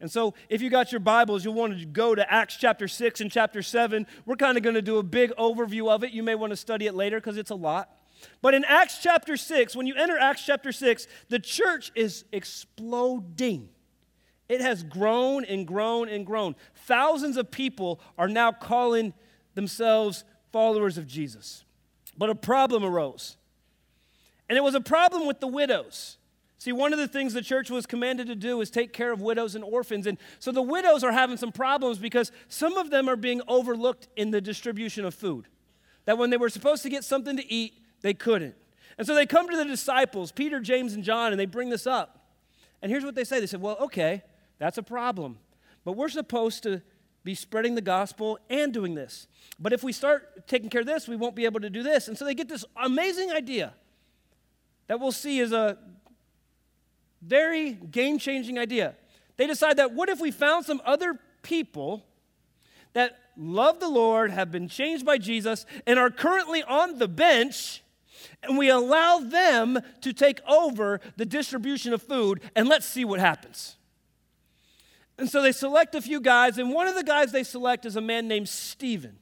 And 0.00 0.10
so, 0.10 0.34
if 0.48 0.60
you 0.60 0.68
got 0.68 0.92
your 0.92 1.00
Bibles, 1.00 1.44
you'll 1.44 1.54
want 1.54 1.78
to 1.78 1.86
go 1.86 2.14
to 2.14 2.32
Acts 2.32 2.56
chapter 2.56 2.86
6 2.86 3.22
and 3.22 3.30
chapter 3.30 3.62
7. 3.62 4.06
We're 4.26 4.36
kind 4.36 4.58
of 4.58 4.62
going 4.62 4.74
to 4.74 4.82
do 4.82 4.98
a 4.98 5.02
big 5.02 5.30
overview 5.36 5.90
of 5.90 6.04
it. 6.04 6.12
You 6.12 6.22
may 6.22 6.34
want 6.34 6.50
to 6.50 6.56
study 6.56 6.86
it 6.86 6.94
later 6.94 7.18
because 7.18 7.38
it's 7.38 7.50
a 7.50 7.54
lot. 7.54 7.90
But 8.42 8.54
in 8.54 8.64
Acts 8.64 8.98
chapter 9.02 9.36
6, 9.36 9.74
when 9.74 9.86
you 9.86 9.94
enter 9.94 10.18
Acts 10.18 10.44
chapter 10.44 10.72
6, 10.72 11.06
the 11.28 11.38
church 11.38 11.92
is 11.94 12.24
exploding. 12.32 13.70
It 14.48 14.60
has 14.60 14.82
grown 14.82 15.44
and 15.44 15.66
grown 15.66 16.08
and 16.08 16.24
grown. 16.24 16.56
Thousands 16.86 17.36
of 17.36 17.50
people 17.50 18.00
are 18.16 18.28
now 18.28 18.52
calling 18.52 19.14
themselves 19.54 20.24
followers 20.52 20.98
of 20.98 21.06
Jesus. 21.06 21.64
But 22.16 22.30
a 22.30 22.34
problem 22.34 22.84
arose. 22.84 23.36
And 24.48 24.56
it 24.56 24.62
was 24.62 24.74
a 24.74 24.80
problem 24.80 25.26
with 25.26 25.40
the 25.40 25.48
widows. 25.48 26.18
See, 26.58 26.72
one 26.72 26.92
of 26.92 26.98
the 26.98 27.08
things 27.08 27.34
the 27.34 27.42
church 27.42 27.70
was 27.70 27.84
commanded 27.84 28.28
to 28.28 28.34
do 28.34 28.60
is 28.60 28.70
take 28.70 28.92
care 28.92 29.12
of 29.12 29.20
widows 29.20 29.54
and 29.54 29.62
orphans. 29.62 30.06
And 30.06 30.16
so 30.38 30.52
the 30.52 30.62
widows 30.62 31.04
are 31.04 31.12
having 31.12 31.36
some 31.36 31.52
problems 31.52 31.98
because 31.98 32.32
some 32.48 32.76
of 32.78 32.90
them 32.90 33.08
are 33.08 33.16
being 33.16 33.42
overlooked 33.46 34.08
in 34.16 34.30
the 34.30 34.40
distribution 34.40 35.04
of 35.04 35.14
food. 35.14 35.48
That 36.06 36.16
when 36.16 36.30
they 36.30 36.36
were 36.36 36.48
supposed 36.48 36.82
to 36.84 36.88
get 36.88 37.04
something 37.04 37.36
to 37.36 37.52
eat, 37.52 37.74
they 38.00 38.14
couldn't. 38.14 38.54
And 38.96 39.06
so 39.06 39.14
they 39.14 39.26
come 39.26 39.48
to 39.50 39.56
the 39.56 39.64
disciples, 39.64 40.32
Peter, 40.32 40.60
James, 40.60 40.94
and 40.94 41.04
John, 41.04 41.32
and 41.32 41.38
they 41.38 41.46
bring 41.46 41.68
this 41.68 41.86
up. 41.86 42.26
And 42.80 42.90
here's 42.90 43.04
what 43.04 43.14
they 43.14 43.24
say 43.24 43.40
they 43.40 43.46
said, 43.46 43.60
Well, 43.60 43.76
okay, 43.80 44.22
that's 44.58 44.78
a 44.78 44.82
problem. 44.82 45.38
But 45.84 45.92
we're 45.92 46.08
supposed 46.08 46.62
to 46.62 46.80
be 47.22 47.34
spreading 47.34 47.74
the 47.74 47.82
gospel 47.82 48.38
and 48.48 48.72
doing 48.72 48.94
this. 48.94 49.26
But 49.58 49.72
if 49.72 49.82
we 49.82 49.92
start 49.92 50.46
taking 50.46 50.70
care 50.70 50.80
of 50.80 50.86
this, 50.86 51.08
we 51.08 51.16
won't 51.16 51.34
be 51.34 51.44
able 51.44 51.60
to 51.60 51.70
do 51.70 51.82
this. 51.82 52.08
And 52.08 52.16
so 52.16 52.24
they 52.24 52.34
get 52.34 52.48
this 52.48 52.64
amazing 52.76 53.32
idea 53.32 53.74
that 54.86 55.00
we'll 55.00 55.12
see 55.12 55.40
is 55.40 55.52
a 55.52 55.76
very 57.22 57.72
game 57.72 58.18
changing 58.18 58.58
idea. 58.58 58.94
They 59.36 59.46
decide 59.46 59.76
that 59.78 59.92
what 59.92 60.08
if 60.08 60.20
we 60.20 60.30
found 60.30 60.64
some 60.64 60.80
other 60.84 61.18
people 61.42 62.04
that 62.92 63.18
love 63.36 63.80
the 63.80 63.88
Lord, 63.88 64.30
have 64.30 64.50
been 64.50 64.68
changed 64.68 65.04
by 65.04 65.18
Jesus, 65.18 65.66
and 65.86 65.98
are 65.98 66.10
currently 66.10 66.62
on 66.62 66.98
the 66.98 67.08
bench, 67.08 67.82
and 68.42 68.56
we 68.56 68.70
allow 68.70 69.18
them 69.18 69.78
to 70.00 70.12
take 70.12 70.40
over 70.48 71.00
the 71.16 71.26
distribution 71.26 71.92
of 71.92 72.02
food, 72.02 72.40
and 72.54 72.68
let's 72.68 72.86
see 72.86 73.04
what 73.04 73.20
happens. 73.20 73.76
And 75.18 75.28
so 75.28 75.42
they 75.42 75.52
select 75.52 75.94
a 75.94 76.00
few 76.00 76.20
guys, 76.20 76.58
and 76.58 76.72
one 76.72 76.88
of 76.88 76.94
the 76.94 77.04
guys 77.04 77.32
they 77.32 77.44
select 77.44 77.84
is 77.84 77.96
a 77.96 78.00
man 78.00 78.28
named 78.28 78.48
Stephen. 78.48 79.18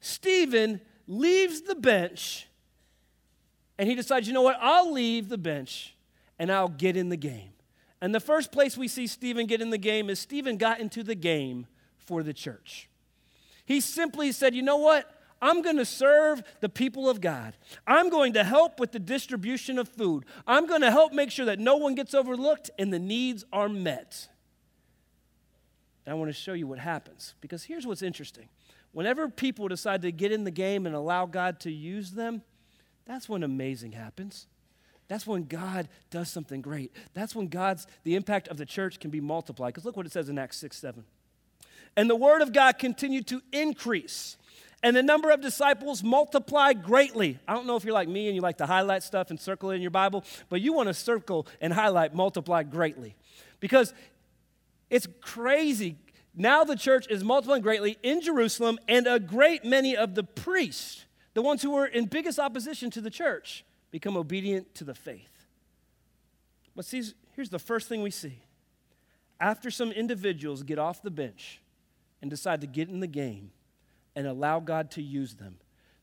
Stephen 0.00 0.80
leaves 1.06 1.62
the 1.62 1.74
bench, 1.74 2.48
and 3.78 3.88
he 3.88 3.94
decides, 3.94 4.26
you 4.26 4.34
know 4.34 4.42
what, 4.42 4.58
I'll 4.60 4.92
leave 4.92 5.28
the 5.28 5.38
bench 5.38 5.94
and 6.40 6.50
I'll 6.50 6.68
get 6.68 6.96
in 6.96 7.10
the 7.10 7.18
game. 7.18 7.52
And 8.00 8.14
the 8.14 8.18
first 8.18 8.50
place 8.50 8.76
we 8.76 8.88
see 8.88 9.06
Stephen 9.06 9.46
get 9.46 9.60
in 9.60 9.68
the 9.68 9.78
game 9.78 10.08
is 10.08 10.18
Stephen 10.18 10.56
got 10.56 10.80
into 10.80 11.02
the 11.04 11.14
game 11.14 11.66
for 11.98 12.22
the 12.22 12.32
church. 12.32 12.88
He 13.66 13.78
simply 13.80 14.32
said, 14.32 14.54
You 14.54 14.62
know 14.62 14.78
what? 14.78 15.18
I'm 15.42 15.62
going 15.62 15.76
to 15.76 15.84
serve 15.84 16.42
the 16.60 16.68
people 16.68 17.08
of 17.08 17.20
God. 17.20 17.56
I'm 17.86 18.10
going 18.10 18.34
to 18.34 18.44
help 18.44 18.80
with 18.80 18.92
the 18.92 18.98
distribution 18.98 19.78
of 19.78 19.88
food. 19.88 20.24
I'm 20.46 20.66
going 20.66 20.80
to 20.80 20.90
help 20.90 21.12
make 21.12 21.30
sure 21.30 21.46
that 21.46 21.58
no 21.58 21.76
one 21.76 21.94
gets 21.94 22.14
overlooked 22.14 22.70
and 22.78 22.92
the 22.92 22.98
needs 22.98 23.44
are 23.52 23.68
met. 23.68 24.28
And 26.04 26.12
I 26.12 26.16
want 26.16 26.28
to 26.28 26.34
show 26.34 26.52
you 26.52 26.66
what 26.66 26.78
happens 26.78 27.34
because 27.40 27.64
here's 27.64 27.86
what's 27.86 28.02
interesting. 28.02 28.48
Whenever 28.92 29.28
people 29.28 29.68
decide 29.68 30.02
to 30.02 30.12
get 30.12 30.32
in 30.32 30.44
the 30.44 30.50
game 30.50 30.84
and 30.84 30.94
allow 30.94 31.24
God 31.26 31.60
to 31.60 31.70
use 31.70 32.12
them, 32.12 32.42
that's 33.06 33.28
when 33.28 33.42
amazing 33.42 33.92
happens. 33.92 34.46
That's 35.10 35.26
when 35.26 35.46
God 35.46 35.88
does 36.10 36.30
something 36.30 36.60
great. 36.60 36.92
That's 37.14 37.34
when 37.34 37.48
God's 37.48 37.88
the 38.04 38.14
impact 38.14 38.46
of 38.46 38.58
the 38.58 38.64
church 38.64 39.00
can 39.00 39.10
be 39.10 39.20
multiplied. 39.20 39.74
Because 39.74 39.84
look 39.84 39.96
what 39.96 40.06
it 40.06 40.12
says 40.12 40.28
in 40.28 40.38
Acts 40.38 40.58
6 40.58 40.76
7. 40.76 41.04
And 41.96 42.08
the 42.08 42.14
word 42.14 42.42
of 42.42 42.52
God 42.52 42.78
continued 42.78 43.26
to 43.26 43.42
increase, 43.52 44.36
and 44.84 44.94
the 44.94 45.02
number 45.02 45.32
of 45.32 45.40
disciples 45.40 46.04
multiplied 46.04 46.84
greatly. 46.84 47.40
I 47.48 47.54
don't 47.54 47.66
know 47.66 47.74
if 47.74 47.82
you're 47.82 47.92
like 47.92 48.08
me 48.08 48.28
and 48.28 48.36
you 48.36 48.40
like 48.40 48.58
to 48.58 48.66
highlight 48.66 49.02
stuff 49.02 49.30
and 49.30 49.40
circle 49.40 49.72
it 49.72 49.74
in 49.74 49.82
your 49.82 49.90
Bible, 49.90 50.22
but 50.48 50.60
you 50.60 50.72
want 50.72 50.86
to 50.86 50.94
circle 50.94 51.48
and 51.60 51.72
highlight 51.72 52.14
multiplied 52.14 52.70
greatly. 52.70 53.16
Because 53.58 53.92
it's 54.90 55.08
crazy. 55.20 55.96
Now 56.36 56.62
the 56.62 56.76
church 56.76 57.08
is 57.10 57.24
multiplying 57.24 57.62
greatly 57.62 57.98
in 58.04 58.20
Jerusalem, 58.20 58.78
and 58.86 59.08
a 59.08 59.18
great 59.18 59.64
many 59.64 59.96
of 59.96 60.14
the 60.14 60.22
priests, 60.22 61.04
the 61.34 61.42
ones 61.42 61.62
who 61.62 61.72
were 61.72 61.86
in 61.86 62.04
biggest 62.04 62.38
opposition 62.38 62.92
to 62.92 63.00
the 63.00 63.10
church, 63.10 63.64
become 63.90 64.16
obedient 64.16 64.74
to 64.76 64.84
the 64.84 64.94
faith. 64.94 65.46
But 66.76 66.84
see, 66.84 67.02
here's 67.34 67.50
the 67.50 67.58
first 67.58 67.88
thing 67.88 68.02
we 68.02 68.10
see. 68.10 68.38
After 69.40 69.70
some 69.70 69.90
individuals 69.90 70.62
get 70.62 70.78
off 70.78 71.02
the 71.02 71.10
bench 71.10 71.60
and 72.20 72.30
decide 72.30 72.60
to 72.60 72.66
get 72.66 72.88
in 72.88 73.00
the 73.00 73.06
game 73.06 73.50
and 74.14 74.26
allow 74.26 74.60
God 74.60 74.90
to 74.92 75.02
use 75.02 75.34
them, 75.34 75.56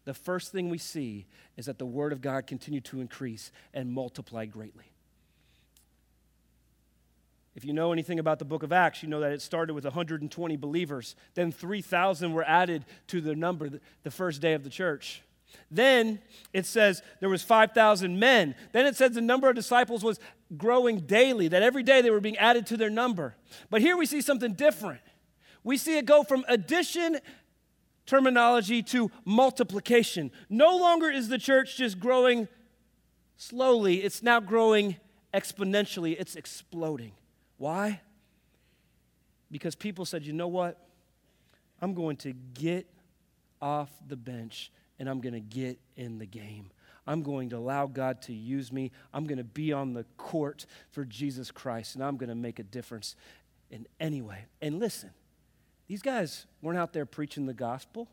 the 0.06 0.14
first 0.14 0.52
thing 0.52 0.70
we 0.70 0.78
see 0.78 1.26
is 1.58 1.66
that 1.66 1.78
the 1.78 1.86
Word 1.86 2.14
of 2.14 2.22
God 2.22 2.48
continued 2.48 2.86
to 2.86 3.02
increase 3.02 3.52
and 3.74 3.92
multiply 3.92 4.46
greatly. 4.46 4.92
If 7.56 7.66
you 7.66 7.74
know 7.74 7.92
anything 7.92 8.20
about 8.20 8.38
the 8.38 8.46
book 8.46 8.62
of 8.62 8.72
Acts, 8.72 9.02
you 9.02 9.10
know 9.10 9.20
that 9.20 9.32
it 9.32 9.42
started 9.42 9.74
with 9.74 9.84
120 9.84 10.58
believers. 10.58 11.16
Then 11.34 11.52
3,000 11.52 12.32
were 12.34 12.44
added 12.44 12.86
to 13.08 13.20
the 13.20 13.36
number 13.36 13.70
the 14.04 14.12
first 14.12 14.42
day 14.42 14.54
of 14.54 14.64
the 14.64 14.70
church. 14.70 15.24
Then 15.70 16.20
it 16.54 16.66
says 16.66 17.02
there 17.20 17.30
was 17.30 17.44
5,000 17.44 18.20
men. 18.20 18.56
Then 18.72 18.86
it 18.86 18.96
says 18.96 19.12
the 19.12 19.22
number 19.22 19.50
of 19.50 19.56
disciples 19.56 20.04
was 20.04 20.20
growing 20.56 21.02
daily, 21.02 21.48
that 21.50 21.62
every 21.62 21.84
day 21.84 22.02
they 22.02 22.10
were 22.10 22.22
being 22.22 22.38
added 22.38 22.66
to 22.68 22.78
their 22.78 22.90
number. 22.90 23.36
But 23.70 23.82
here 23.82 23.98
we 23.98 24.06
see 24.06 24.22
something 24.22 24.54
different. 24.54 25.02
We 25.64 25.78
see 25.78 25.98
it 25.98 26.06
go 26.06 26.24
from 26.24 26.46
addition 26.48 27.20
terminology 28.06 28.82
to 28.82 29.12
multiplication. 29.26 30.32
No 30.50 30.78
longer 30.78 31.12
is 31.12 31.28
the 31.28 31.38
church 31.38 31.78
just 31.78 32.00
growing 32.00 32.48
slowly, 33.36 33.98
it's 34.04 34.24
now 34.24 34.40
growing 34.40 34.96
exponentially, 35.34 36.16
it's 36.18 36.36
exploding. 36.36 37.12
Why? 37.58 38.02
Because 39.52 39.76
people 39.76 40.06
said, 40.06 40.26
you 40.26 40.34
know 40.34 40.48
what? 40.48 40.78
I'm 41.82 41.94
going 41.94 42.18
to 42.18 42.34
get 42.54 42.88
off 43.62 43.92
the 44.08 44.16
bench 44.16 44.72
and 45.00 45.10
I'm 45.10 45.22
going 45.22 45.34
to 45.34 45.40
get 45.40 45.80
in 45.96 46.20
the 46.20 46.26
game. 46.26 46.72
I'm 47.06 47.24
going 47.24 47.50
to 47.50 47.58
allow 47.58 47.88
God 47.88 48.22
to 48.24 48.34
use 48.34 48.72
me. 48.72 48.92
I'm 49.14 49.26
going 49.26 49.38
to 49.38 49.44
be 49.44 49.72
on 49.72 49.94
the 49.94 50.04
court 50.18 50.66
for 50.92 51.06
Jesus 51.06 51.52
Christ, 51.52 51.96
and 51.96 52.04
I'm 52.04 52.18
going 52.18 52.30
to 52.30 52.36
make 52.36 52.60
a 52.60 52.64
difference 52.64 53.16
in 53.72 53.88
any 54.00 54.22
way. 54.22 54.46
And 54.62 54.80
listen, 54.80 55.12
these 55.88 56.02
guys 56.02 56.46
weren't 56.62 56.78
out 56.78 56.92
there 56.92 57.06
preaching 57.06 57.46
the 57.46 57.54
gospel. 57.54 58.10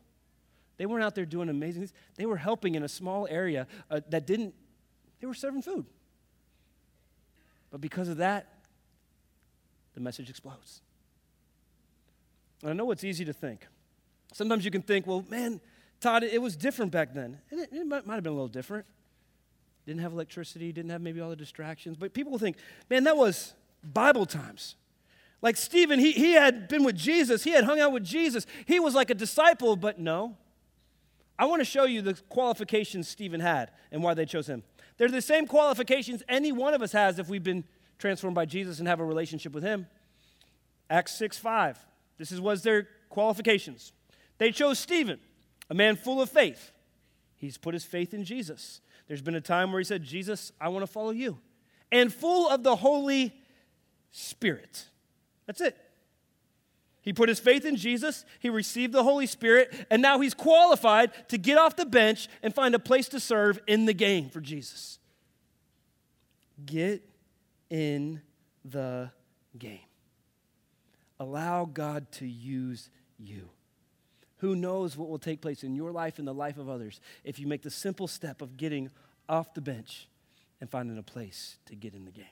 They 0.77 0.85
weren't 0.85 1.03
out 1.03 1.15
there 1.15 1.25
doing 1.25 1.49
amazing 1.49 1.81
things. 1.81 1.93
They 2.15 2.25
were 2.25 2.37
helping 2.37 2.75
in 2.75 2.83
a 2.83 2.87
small 2.87 3.27
area 3.29 3.67
uh, 3.91 3.99
that 4.09 4.25
didn't, 4.25 4.53
they 5.19 5.27
were 5.27 5.33
serving 5.33 5.61
food. 5.61 5.85
But 7.69 7.81
because 7.81 8.07
of 8.07 8.17
that, 8.17 8.47
the 9.93 9.99
message 9.99 10.29
explodes. 10.29 10.81
And 12.61 12.71
I 12.71 12.73
know 12.73 12.89
it's 12.91 13.03
easy 13.03 13.25
to 13.25 13.33
think. 13.33 13.67
Sometimes 14.33 14.63
you 14.63 14.71
can 14.71 14.81
think, 14.81 15.05
well, 15.07 15.25
man, 15.29 15.59
Todd, 15.99 16.23
it 16.23 16.41
was 16.41 16.55
different 16.55 16.91
back 16.91 17.13
then. 17.13 17.39
It, 17.51 17.69
it 17.71 17.87
might, 17.87 18.05
might 18.05 18.15
have 18.15 18.23
been 18.23 18.33
a 18.33 18.35
little 18.35 18.47
different. 18.47 18.85
Didn't 19.85 20.01
have 20.01 20.13
electricity, 20.13 20.71
didn't 20.71 20.91
have 20.91 21.01
maybe 21.01 21.21
all 21.21 21.29
the 21.29 21.35
distractions. 21.35 21.97
But 21.97 22.13
people 22.13 22.31
will 22.31 22.39
think, 22.39 22.57
man, 22.89 23.03
that 23.03 23.15
was 23.15 23.53
Bible 23.83 24.25
times. 24.25 24.75
Like 25.41 25.57
Stephen, 25.57 25.99
he, 25.99 26.11
he 26.11 26.33
had 26.33 26.67
been 26.67 26.83
with 26.83 26.95
Jesus, 26.95 27.43
he 27.43 27.51
had 27.51 27.65
hung 27.65 27.79
out 27.79 27.91
with 27.91 28.03
Jesus. 28.03 28.47
He 28.65 28.79
was 28.79 28.95
like 28.95 29.09
a 29.09 29.13
disciple, 29.13 29.75
but 29.75 29.99
no. 29.99 30.37
I 31.37 31.45
want 31.45 31.59
to 31.59 31.65
show 31.65 31.83
you 31.83 32.01
the 32.01 32.13
qualifications 32.29 33.07
Stephen 33.07 33.41
had 33.41 33.71
and 33.91 34.01
why 34.01 34.13
they 34.13 34.25
chose 34.25 34.47
him. 34.47 34.63
They're 34.97 35.09
the 35.09 35.21
same 35.21 35.45
qualifications 35.45 36.23
any 36.29 36.51
one 36.51 36.73
of 36.73 36.81
us 36.81 36.93
has 36.93 37.19
if 37.19 37.27
we've 37.27 37.43
been 37.43 37.65
transformed 37.99 38.35
by 38.35 38.45
Jesus 38.45 38.79
and 38.79 38.87
have 38.87 38.99
a 38.99 39.05
relationship 39.05 39.53
with 39.53 39.63
him. 39.63 39.87
Acts 40.89 41.13
6 41.17 41.37
5. 41.37 41.85
This 42.17 42.31
is 42.31 42.39
was 42.39 42.63
their 42.63 42.87
qualifications. 43.09 43.91
They 44.37 44.51
chose 44.51 44.79
Stephen 44.79 45.19
a 45.69 45.73
man 45.73 45.95
full 45.95 46.21
of 46.21 46.29
faith. 46.29 46.71
He's 47.35 47.57
put 47.57 47.73
his 47.73 47.83
faith 47.83 48.13
in 48.13 48.23
Jesus. 48.23 48.81
There's 49.07 49.21
been 49.21 49.35
a 49.35 49.41
time 49.41 49.71
where 49.71 49.79
he 49.79 49.85
said, 49.85 50.03
Jesus, 50.03 50.51
I 50.59 50.69
want 50.69 50.83
to 50.83 50.91
follow 50.91 51.11
you. 51.11 51.37
And 51.91 52.13
full 52.13 52.49
of 52.49 52.63
the 52.63 52.75
Holy 52.75 53.33
Spirit. 54.11 54.85
That's 55.45 55.61
it. 55.61 55.77
He 57.01 57.13
put 57.13 57.29
his 57.29 57.39
faith 57.39 57.65
in 57.65 57.75
Jesus, 57.75 58.25
he 58.39 58.49
received 58.49 58.91
the 58.91 59.03
Holy 59.03 59.27
Spirit, 59.27 59.71
and 59.91 60.01
now 60.01 60.19
he's 60.19 60.33
qualified 60.33 61.11
to 61.29 61.37
get 61.37 61.55
off 61.55 61.75
the 61.75 61.85
bench 61.85 62.27
and 62.41 62.53
find 62.53 62.73
a 62.73 62.79
place 62.79 63.07
to 63.09 63.19
serve 63.19 63.59
in 63.67 63.85
the 63.85 63.93
game 63.93 64.29
for 64.29 64.41
Jesus. 64.41 64.97
Get 66.65 67.07
in 67.69 68.21
the 68.63 69.11
game. 69.55 69.79
Allow 71.19 71.65
God 71.65 72.11
to 72.13 72.25
use 72.25 72.89
you. 73.19 73.49
Who 74.45 74.55
knows 74.55 74.95
what 74.95 75.09
will 75.09 75.17
take 75.17 75.41
place 75.41 75.63
in 75.63 75.73
your 75.73 75.91
life 75.91 76.19
and 76.19 76.27
the 76.27 76.33
life 76.33 76.59
of 76.59 76.69
others 76.69 77.01
if 77.23 77.39
you 77.39 77.47
make 77.47 77.63
the 77.63 77.71
simple 77.71 78.07
step 78.07 78.43
of 78.43 78.57
getting 78.57 78.91
off 79.27 79.55
the 79.55 79.61
bench 79.61 80.07
and 80.61 80.69
finding 80.69 80.99
a 80.99 81.01
place 81.01 81.57
to 81.65 81.73
get 81.73 81.95
in 81.95 82.05
the 82.05 82.11
game. 82.11 82.25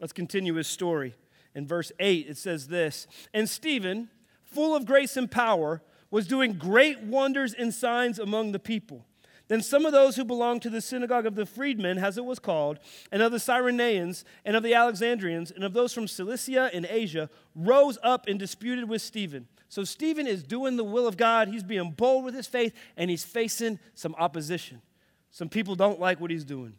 Let's 0.00 0.12
continue 0.12 0.54
his 0.54 0.68
story. 0.68 1.16
In 1.56 1.66
verse 1.66 1.90
8, 1.98 2.28
it 2.28 2.36
says 2.36 2.68
this 2.68 3.08
And 3.34 3.50
Stephen, 3.50 4.10
full 4.44 4.76
of 4.76 4.86
grace 4.86 5.16
and 5.16 5.28
power, 5.28 5.82
was 6.12 6.28
doing 6.28 6.52
great 6.52 7.00
wonders 7.00 7.52
and 7.52 7.74
signs 7.74 8.20
among 8.20 8.52
the 8.52 8.60
people. 8.60 9.04
Then 9.48 9.60
some 9.60 9.84
of 9.84 9.90
those 9.90 10.14
who 10.14 10.24
belonged 10.24 10.62
to 10.62 10.70
the 10.70 10.80
synagogue 10.80 11.26
of 11.26 11.34
the 11.34 11.46
freedmen, 11.46 11.98
as 11.98 12.16
it 12.16 12.24
was 12.24 12.38
called, 12.38 12.78
and 13.10 13.22
of 13.22 13.32
the 13.32 13.38
Cyrenians, 13.38 14.22
and 14.44 14.54
of 14.54 14.62
the 14.62 14.74
Alexandrians, 14.74 15.50
and 15.50 15.64
of 15.64 15.72
those 15.72 15.92
from 15.92 16.06
Cilicia 16.06 16.70
and 16.72 16.86
Asia, 16.88 17.28
rose 17.56 17.98
up 18.04 18.28
and 18.28 18.38
disputed 18.38 18.88
with 18.88 19.02
Stephen. 19.02 19.48
So 19.72 19.84
Stephen 19.84 20.26
is 20.26 20.42
doing 20.42 20.76
the 20.76 20.84
will 20.84 21.06
of 21.06 21.16
God. 21.16 21.48
He's 21.48 21.62
being 21.62 21.92
bold 21.92 22.26
with 22.26 22.34
his 22.34 22.46
faith, 22.46 22.74
and 22.94 23.08
he's 23.08 23.24
facing 23.24 23.78
some 23.94 24.14
opposition. 24.18 24.82
Some 25.30 25.48
people 25.48 25.76
don't 25.76 25.98
like 25.98 26.20
what 26.20 26.30
he's 26.30 26.44
doing, 26.44 26.74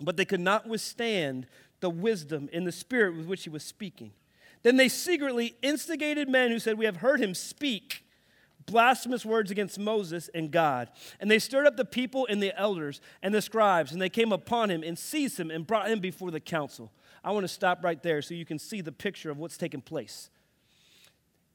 but 0.00 0.16
they 0.16 0.24
could 0.24 0.38
not 0.38 0.64
withstand 0.64 1.48
the 1.80 1.90
wisdom 1.90 2.48
and 2.52 2.64
the 2.64 2.70
spirit 2.70 3.16
with 3.16 3.26
which 3.26 3.42
he 3.42 3.50
was 3.50 3.64
speaking. 3.64 4.12
Then 4.62 4.76
they 4.76 4.88
secretly 4.88 5.56
instigated 5.62 6.28
men 6.28 6.52
who 6.52 6.60
said, 6.60 6.78
We 6.78 6.84
have 6.84 6.98
heard 6.98 7.20
him 7.20 7.34
speak 7.34 8.04
blasphemous 8.66 9.26
words 9.26 9.50
against 9.50 9.76
Moses 9.76 10.30
and 10.32 10.52
God. 10.52 10.90
And 11.18 11.28
they 11.28 11.40
stirred 11.40 11.66
up 11.66 11.76
the 11.76 11.84
people 11.84 12.24
and 12.30 12.40
the 12.40 12.56
elders 12.56 13.00
and 13.20 13.34
the 13.34 13.42
scribes, 13.42 13.90
and 13.90 14.00
they 14.00 14.08
came 14.08 14.30
upon 14.30 14.70
him 14.70 14.84
and 14.84 14.96
seized 14.96 15.40
him 15.40 15.50
and 15.50 15.66
brought 15.66 15.90
him 15.90 15.98
before 15.98 16.30
the 16.30 16.38
council. 16.38 16.92
I 17.24 17.32
want 17.32 17.42
to 17.42 17.48
stop 17.48 17.82
right 17.82 18.00
there 18.00 18.22
so 18.22 18.34
you 18.34 18.44
can 18.44 18.60
see 18.60 18.80
the 18.80 18.92
picture 18.92 19.28
of 19.28 19.38
what's 19.38 19.56
taking 19.56 19.80
place. 19.80 20.30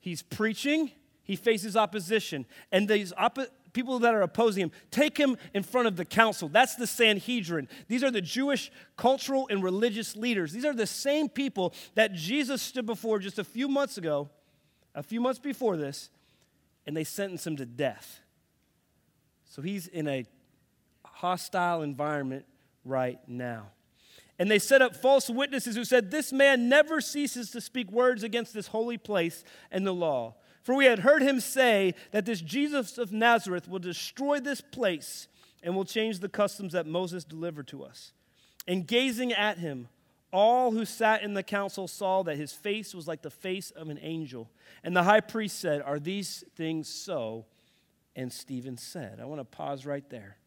He's 0.03 0.21
preaching, 0.21 0.91
he 1.23 1.37
faces 1.37 1.77
opposition, 1.77 2.45
and 2.73 2.89
these 2.89 3.13
oppo- 3.13 3.47
people 3.71 3.99
that 3.99 4.13
are 4.13 4.21
opposing 4.21 4.63
him 4.63 4.71
take 4.91 5.17
him 5.17 5.37
in 5.53 5.63
front 5.63 5.87
of 5.87 5.95
the 5.95 6.03
council. 6.03 6.49
That's 6.49 6.75
the 6.75 6.85
Sanhedrin. 6.85 7.69
These 7.87 8.03
are 8.03 8.11
the 8.11 8.19
Jewish 8.19 8.69
cultural 8.97 9.47
and 9.49 9.63
religious 9.63 10.17
leaders. 10.17 10.51
These 10.51 10.65
are 10.65 10.73
the 10.73 10.85
same 10.85 11.29
people 11.29 11.73
that 11.95 12.11
Jesus 12.11 12.61
stood 12.61 12.85
before 12.85 13.17
just 13.17 13.39
a 13.39 13.45
few 13.45 13.69
months 13.69 13.97
ago, 13.97 14.29
a 14.93 15.01
few 15.01 15.21
months 15.21 15.39
before 15.39 15.77
this, 15.77 16.09
and 16.85 16.97
they 16.97 17.05
sentence 17.05 17.47
him 17.47 17.55
to 17.55 17.65
death. 17.65 18.19
So 19.45 19.61
he's 19.61 19.87
in 19.87 20.09
a 20.09 20.25
hostile 21.05 21.81
environment 21.81 22.43
right 22.83 23.19
now. 23.25 23.67
And 24.39 24.49
they 24.49 24.59
set 24.59 24.81
up 24.81 24.95
false 24.95 25.29
witnesses 25.29 25.75
who 25.75 25.85
said, 25.85 26.09
This 26.09 26.33
man 26.33 26.67
never 26.67 26.99
ceases 27.01 27.51
to 27.51 27.61
speak 27.61 27.91
words 27.91 28.23
against 28.23 28.53
this 28.53 28.67
holy 28.67 28.97
place 28.97 29.43
and 29.71 29.85
the 29.85 29.93
law. 29.93 30.35
For 30.63 30.73
we 30.73 30.85
had 30.85 30.99
heard 30.99 31.21
him 31.21 31.39
say 31.39 31.93
that 32.11 32.25
this 32.25 32.41
Jesus 32.41 32.97
of 32.97 33.11
Nazareth 33.11 33.67
will 33.67 33.79
destroy 33.79 34.39
this 34.39 34.61
place 34.61 35.27
and 35.61 35.75
will 35.75 35.85
change 35.85 36.19
the 36.19 36.29
customs 36.29 36.73
that 36.73 36.87
Moses 36.87 37.23
delivered 37.23 37.67
to 37.67 37.83
us. 37.83 38.13
And 38.67 38.87
gazing 38.87 39.33
at 39.33 39.57
him, 39.57 39.89
all 40.31 40.71
who 40.71 40.83
sat 40.83 41.21
in 41.21 41.35
the 41.35 41.43
council 41.43 41.87
saw 41.87 42.23
that 42.23 42.37
his 42.37 42.51
face 42.51 42.95
was 42.95 43.07
like 43.07 43.21
the 43.21 43.29
face 43.29 43.69
of 43.71 43.89
an 43.89 43.99
angel. 44.01 44.49
And 44.83 44.95
the 44.95 45.03
high 45.03 45.19
priest 45.19 45.59
said, 45.59 45.81
Are 45.81 45.99
these 45.99 46.43
things 46.55 46.89
so? 46.89 47.45
And 48.15 48.31
Stephen 48.31 48.77
said, 48.77 49.19
I 49.21 49.25
want 49.25 49.41
to 49.41 49.45
pause 49.45 49.85
right 49.85 50.07
there 50.09 50.37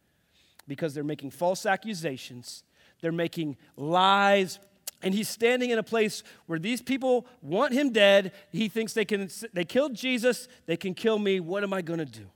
because 0.66 0.94
they're 0.94 1.04
making 1.04 1.30
false 1.30 1.66
accusations, 1.66 2.64
they're 3.00 3.12
making 3.12 3.56
lies. 3.76 4.58
And 5.02 5.14
he's 5.14 5.28
standing 5.28 5.70
in 5.70 5.78
a 5.78 5.82
place 5.82 6.22
where 6.46 6.58
these 6.58 6.80
people 6.80 7.26
want 7.42 7.72
him 7.72 7.92
dead. 7.92 8.32
He 8.50 8.68
thinks 8.68 8.92
they 8.92 9.04
can, 9.04 9.28
they 9.52 9.64
killed 9.64 9.94
Jesus, 9.94 10.48
they 10.66 10.76
can 10.76 10.94
kill 10.94 11.18
me. 11.18 11.38
What 11.38 11.62
am 11.62 11.72
I 11.72 11.82
going 11.82 11.98
to 11.98 12.06
do? 12.06 12.26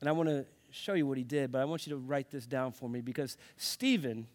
And 0.00 0.08
I 0.08 0.12
want 0.12 0.28
to 0.28 0.46
show 0.70 0.94
you 0.94 1.06
what 1.06 1.18
he 1.18 1.24
did, 1.24 1.52
but 1.52 1.60
I 1.60 1.64
want 1.64 1.86
you 1.86 1.90
to 1.90 1.98
write 1.98 2.30
this 2.30 2.46
down 2.46 2.72
for 2.72 2.88
me 2.88 3.00
because 3.00 3.36
Stephen 3.56 4.26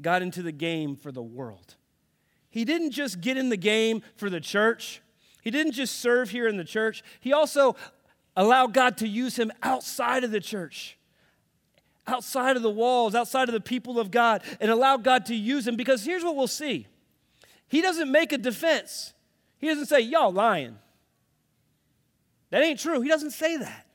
got 0.00 0.22
into 0.22 0.42
the 0.42 0.52
game 0.52 0.96
for 0.96 1.12
the 1.12 1.22
world. 1.22 1.76
He 2.50 2.64
didn't 2.64 2.90
just 2.90 3.20
get 3.20 3.36
in 3.36 3.48
the 3.48 3.56
game 3.56 4.02
for 4.16 4.30
the 4.30 4.40
church, 4.40 5.02
he 5.42 5.50
didn't 5.50 5.72
just 5.72 5.98
serve 5.98 6.30
here 6.30 6.46
in 6.46 6.56
the 6.56 6.64
church, 6.64 7.02
he 7.20 7.32
also 7.32 7.76
allowed 8.36 8.74
God 8.74 8.96
to 8.98 9.08
use 9.08 9.36
him 9.36 9.50
outside 9.62 10.24
of 10.24 10.30
the 10.30 10.40
church 10.40 10.98
outside 12.06 12.56
of 12.56 12.62
the 12.62 12.70
walls, 12.70 13.14
outside 13.14 13.48
of 13.48 13.52
the 13.52 13.60
people 13.60 13.98
of 13.98 14.10
God, 14.10 14.42
and 14.60 14.70
allow 14.70 14.96
God 14.96 15.26
to 15.26 15.34
use 15.34 15.66
him. 15.66 15.76
Because 15.76 16.04
here's 16.04 16.24
what 16.24 16.36
we'll 16.36 16.46
see 16.46 16.86
He 17.68 17.80
doesn't 17.80 18.10
make 18.10 18.32
a 18.32 18.38
defense, 18.38 19.12
He 19.58 19.68
doesn't 19.68 19.86
say, 19.86 20.00
Y'all 20.00 20.32
lying. 20.32 20.78
That 22.50 22.62
ain't 22.62 22.78
true. 22.78 23.00
He 23.00 23.08
doesn't 23.08 23.30
say 23.30 23.56
that. 23.56 23.86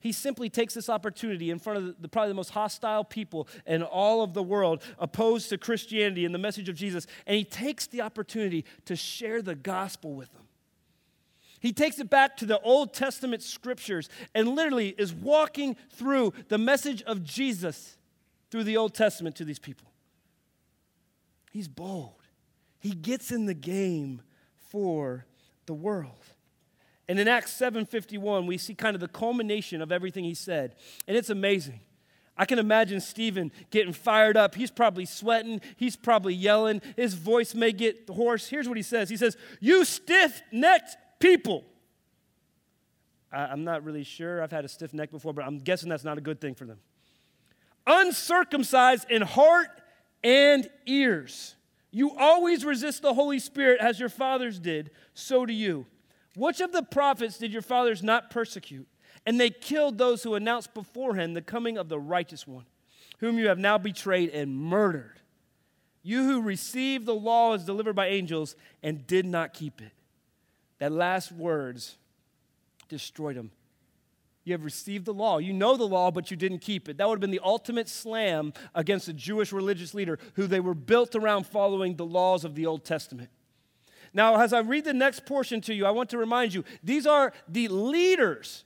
He 0.00 0.12
simply 0.12 0.48
takes 0.48 0.72
this 0.72 0.88
opportunity 0.88 1.50
in 1.50 1.58
front 1.58 1.78
of 1.78 2.00
the, 2.00 2.08
probably 2.08 2.30
the 2.30 2.34
most 2.34 2.50
hostile 2.50 3.04
people 3.04 3.46
in 3.66 3.82
all 3.82 4.22
of 4.22 4.32
the 4.32 4.42
world 4.42 4.82
opposed 4.98 5.50
to 5.50 5.58
Christianity 5.58 6.24
and 6.24 6.34
the 6.34 6.38
message 6.38 6.70
of 6.70 6.74
Jesus, 6.74 7.06
and 7.26 7.36
he 7.36 7.44
takes 7.44 7.86
the 7.86 8.00
opportunity 8.00 8.64
to 8.86 8.96
share 8.96 9.42
the 9.42 9.54
gospel 9.54 10.14
with 10.14 10.32
them. 10.32 10.44
He 11.60 11.72
takes 11.72 11.98
it 11.98 12.08
back 12.08 12.36
to 12.38 12.46
the 12.46 12.60
Old 12.60 12.94
Testament 12.94 13.42
scriptures 13.42 14.08
and 14.34 14.48
literally 14.48 14.94
is 14.98 15.12
walking 15.12 15.76
through 15.90 16.32
the 16.48 16.58
message 16.58 17.02
of 17.02 17.22
Jesus 17.22 17.98
through 18.50 18.64
the 18.64 18.76
Old 18.76 18.94
Testament 18.94 19.36
to 19.36 19.44
these 19.44 19.58
people. 19.58 19.86
He's 21.52 21.68
bold. 21.68 22.14
He 22.78 22.92
gets 22.92 23.30
in 23.30 23.44
the 23.46 23.54
game 23.54 24.22
for 24.70 25.26
the 25.66 25.74
world. 25.74 26.24
And 27.08 27.18
in 27.18 27.28
Acts 27.28 27.52
7:51, 27.52 28.46
we 28.46 28.56
see 28.56 28.74
kind 28.74 28.94
of 28.94 29.00
the 29.00 29.08
culmination 29.08 29.82
of 29.82 29.92
everything 29.92 30.24
he 30.24 30.34
said. 30.34 30.76
And 31.06 31.16
it's 31.16 31.28
amazing. 31.28 31.80
I 32.36 32.46
can 32.46 32.58
imagine 32.58 33.00
Stephen 33.00 33.52
getting 33.70 33.92
fired 33.92 34.36
up. 34.36 34.54
He's 34.54 34.70
probably 34.70 35.04
sweating. 35.04 35.60
He's 35.76 35.96
probably 35.96 36.32
yelling. 36.32 36.80
His 36.96 37.12
voice 37.12 37.54
may 37.54 37.72
get 37.72 38.08
hoarse. 38.08 38.48
Here's 38.48 38.66
what 38.66 38.78
he 38.78 38.82
says 38.82 39.10
He 39.10 39.16
says, 39.18 39.36
You 39.60 39.84
stiff 39.84 40.40
necked 40.50 40.96
people. 41.20 41.64
I, 43.32 43.52
am 43.52 43.62
not 43.62 43.84
really 43.84 44.02
sure. 44.02 44.42
I've 44.42 44.50
had 44.50 44.64
a 44.64 44.68
stiff 44.68 44.92
neck 44.92 45.10
before, 45.10 45.32
but 45.32 45.44
I'm 45.44 45.58
guessing 45.58 45.88
that's 45.88 46.04
not 46.04 46.18
a 46.18 46.20
good 46.20 46.40
thing 46.40 46.54
for 46.54 46.64
them. 46.64 46.78
Uncircumcised 47.86 49.08
in 49.10 49.22
heart 49.22 49.68
and 50.24 50.68
ears. 50.86 51.54
You 51.92 52.16
always 52.16 52.64
resist 52.64 53.02
the 53.02 53.14
Holy 53.14 53.38
Spirit 53.38 53.80
as 53.80 53.98
your 53.98 54.08
fathers 54.08 54.58
did, 54.58 54.90
so 55.14 55.46
do 55.46 55.52
you. 55.52 55.86
Which 56.36 56.60
of 56.60 56.72
the 56.72 56.82
prophets 56.82 57.38
did 57.38 57.52
your 57.52 57.62
fathers 57.62 58.02
not 58.02 58.30
persecute? 58.30 58.86
And 59.26 59.38
they 59.38 59.50
killed 59.50 59.98
those 59.98 60.22
who 60.22 60.34
announced 60.34 60.72
beforehand 60.72 61.36
the 61.36 61.42
coming 61.42 61.76
of 61.76 61.88
the 61.88 61.98
righteous 61.98 62.46
one, 62.46 62.64
whom 63.18 63.38
you 63.38 63.48
have 63.48 63.58
now 63.58 63.76
betrayed 63.76 64.30
and 64.30 64.56
murdered. 64.56 65.20
You 66.02 66.24
who 66.24 66.42
received 66.42 67.06
the 67.06 67.14
law 67.14 67.54
as 67.54 67.64
delivered 67.64 67.94
by 67.94 68.06
angels 68.06 68.56
and 68.82 69.06
did 69.06 69.26
not 69.26 69.52
keep 69.52 69.82
it. 69.82 69.92
That 70.80 70.92
last 70.92 71.30
words 71.30 71.96
destroyed 72.88 73.36
him. 73.36 73.52
You 74.44 74.54
have 74.54 74.64
received 74.64 75.04
the 75.04 75.14
law. 75.14 75.38
You 75.38 75.52
know 75.52 75.76
the 75.76 75.86
law, 75.86 76.10
but 76.10 76.30
you 76.30 76.36
didn't 76.36 76.60
keep 76.60 76.88
it. 76.88 76.96
That 76.96 77.08
would 77.08 77.16
have 77.16 77.20
been 77.20 77.30
the 77.30 77.40
ultimate 77.44 77.88
slam 77.88 78.52
against 78.74 79.06
a 79.06 79.12
Jewish 79.12 79.52
religious 79.52 79.94
leader 79.94 80.18
who 80.34 80.46
they 80.46 80.60
were 80.60 80.74
built 80.74 81.14
around 81.14 81.46
following 81.46 81.94
the 81.94 82.06
laws 82.06 82.44
of 82.44 82.54
the 82.54 82.66
Old 82.66 82.84
Testament. 82.84 83.28
Now, 84.12 84.40
as 84.40 84.52
I 84.52 84.60
read 84.60 84.84
the 84.84 84.94
next 84.94 85.24
portion 85.26 85.60
to 85.62 85.74
you, 85.74 85.86
I 85.86 85.90
want 85.90 86.10
to 86.10 86.18
remind 86.18 86.52
you 86.54 86.64
these 86.82 87.06
are 87.06 87.32
the 87.46 87.68
leaders 87.68 88.64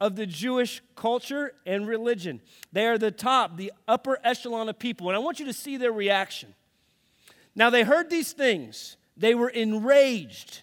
of 0.00 0.14
the 0.14 0.24
Jewish 0.26 0.80
culture 0.94 1.52
and 1.66 1.86
religion. 1.86 2.40
They 2.72 2.86
are 2.86 2.96
the 2.96 3.10
top, 3.10 3.56
the 3.56 3.72
upper 3.86 4.18
echelon 4.22 4.68
of 4.68 4.78
people. 4.78 5.08
And 5.08 5.16
I 5.16 5.18
want 5.18 5.40
you 5.40 5.46
to 5.46 5.52
see 5.52 5.76
their 5.76 5.92
reaction. 5.92 6.54
Now, 7.56 7.68
they 7.70 7.82
heard 7.82 8.08
these 8.08 8.32
things, 8.32 8.96
they 9.16 9.34
were 9.34 9.48
enraged. 9.48 10.62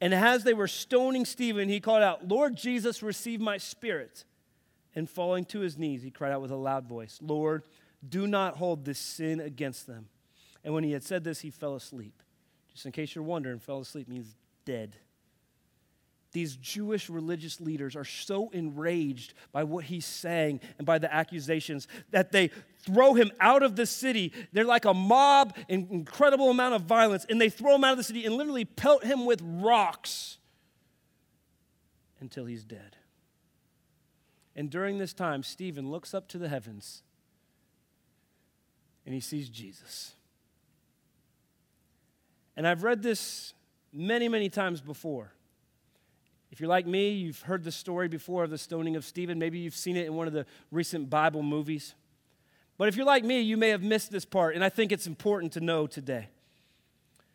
And 0.00 0.14
as 0.14 0.44
they 0.44 0.54
were 0.54 0.68
stoning 0.68 1.24
Stephen, 1.24 1.68
he 1.68 1.80
called 1.80 2.02
out, 2.02 2.26
Lord 2.26 2.56
Jesus, 2.56 3.02
receive 3.02 3.40
my 3.40 3.58
spirit. 3.58 4.24
And 4.94 5.08
falling 5.08 5.44
to 5.46 5.60
his 5.60 5.78
knees, 5.78 6.02
he 6.02 6.10
cried 6.10 6.32
out 6.32 6.42
with 6.42 6.50
a 6.50 6.56
loud 6.56 6.86
voice, 6.86 7.18
Lord, 7.22 7.62
do 8.06 8.26
not 8.26 8.56
hold 8.56 8.84
this 8.84 8.98
sin 8.98 9.38
against 9.40 9.86
them. 9.86 10.08
And 10.64 10.74
when 10.74 10.84
he 10.84 10.92
had 10.92 11.04
said 11.04 11.22
this, 11.22 11.40
he 11.40 11.50
fell 11.50 11.74
asleep. 11.74 12.22
Just 12.72 12.86
in 12.86 12.92
case 12.92 13.14
you're 13.14 13.24
wondering, 13.24 13.58
fell 13.58 13.80
asleep 13.80 14.08
means 14.08 14.34
dead 14.64 14.96
these 16.32 16.56
Jewish 16.56 17.10
religious 17.10 17.60
leaders 17.60 17.96
are 17.96 18.04
so 18.04 18.50
enraged 18.50 19.34
by 19.52 19.64
what 19.64 19.84
he's 19.84 20.06
saying 20.06 20.60
and 20.78 20.86
by 20.86 20.98
the 20.98 21.12
accusations 21.12 21.88
that 22.10 22.30
they 22.30 22.50
throw 22.82 23.14
him 23.14 23.32
out 23.40 23.62
of 23.62 23.76
the 23.76 23.86
city. 23.86 24.32
They're 24.52 24.64
like 24.64 24.84
a 24.84 24.94
mob, 24.94 25.56
an 25.68 25.88
incredible 25.90 26.50
amount 26.50 26.74
of 26.74 26.82
violence, 26.82 27.26
and 27.28 27.40
they 27.40 27.48
throw 27.48 27.74
him 27.74 27.84
out 27.84 27.92
of 27.92 27.98
the 27.98 28.04
city 28.04 28.24
and 28.24 28.36
literally 28.36 28.64
pelt 28.64 29.04
him 29.04 29.26
with 29.26 29.40
rocks 29.42 30.38
until 32.20 32.46
he's 32.46 32.64
dead. 32.64 32.96
And 34.54 34.70
during 34.70 34.98
this 34.98 35.12
time, 35.12 35.42
Stephen 35.42 35.90
looks 35.90 36.14
up 36.14 36.28
to 36.28 36.38
the 36.38 36.48
heavens 36.48 37.02
and 39.04 39.14
he 39.14 39.20
sees 39.20 39.48
Jesus. 39.48 40.12
And 42.56 42.68
I've 42.68 42.84
read 42.84 43.02
this 43.02 43.54
many, 43.92 44.28
many 44.28 44.48
times 44.48 44.80
before. 44.80 45.32
If 46.50 46.60
you're 46.60 46.68
like 46.68 46.86
me, 46.86 47.10
you've 47.10 47.42
heard 47.42 47.62
the 47.62 47.72
story 47.72 48.08
before 48.08 48.44
of 48.44 48.50
the 48.50 48.58
stoning 48.58 48.96
of 48.96 49.04
Stephen. 49.04 49.38
Maybe 49.38 49.58
you've 49.58 49.76
seen 49.76 49.96
it 49.96 50.06
in 50.06 50.14
one 50.14 50.26
of 50.26 50.32
the 50.32 50.46
recent 50.70 51.08
Bible 51.08 51.42
movies. 51.42 51.94
But 52.76 52.88
if 52.88 52.96
you're 52.96 53.06
like 53.06 53.24
me, 53.24 53.40
you 53.40 53.56
may 53.56 53.68
have 53.68 53.82
missed 53.82 54.10
this 54.10 54.24
part, 54.24 54.54
and 54.54 54.64
I 54.64 54.68
think 54.68 54.90
it's 54.90 55.06
important 55.06 55.52
to 55.52 55.60
know 55.60 55.86
today. 55.86 56.28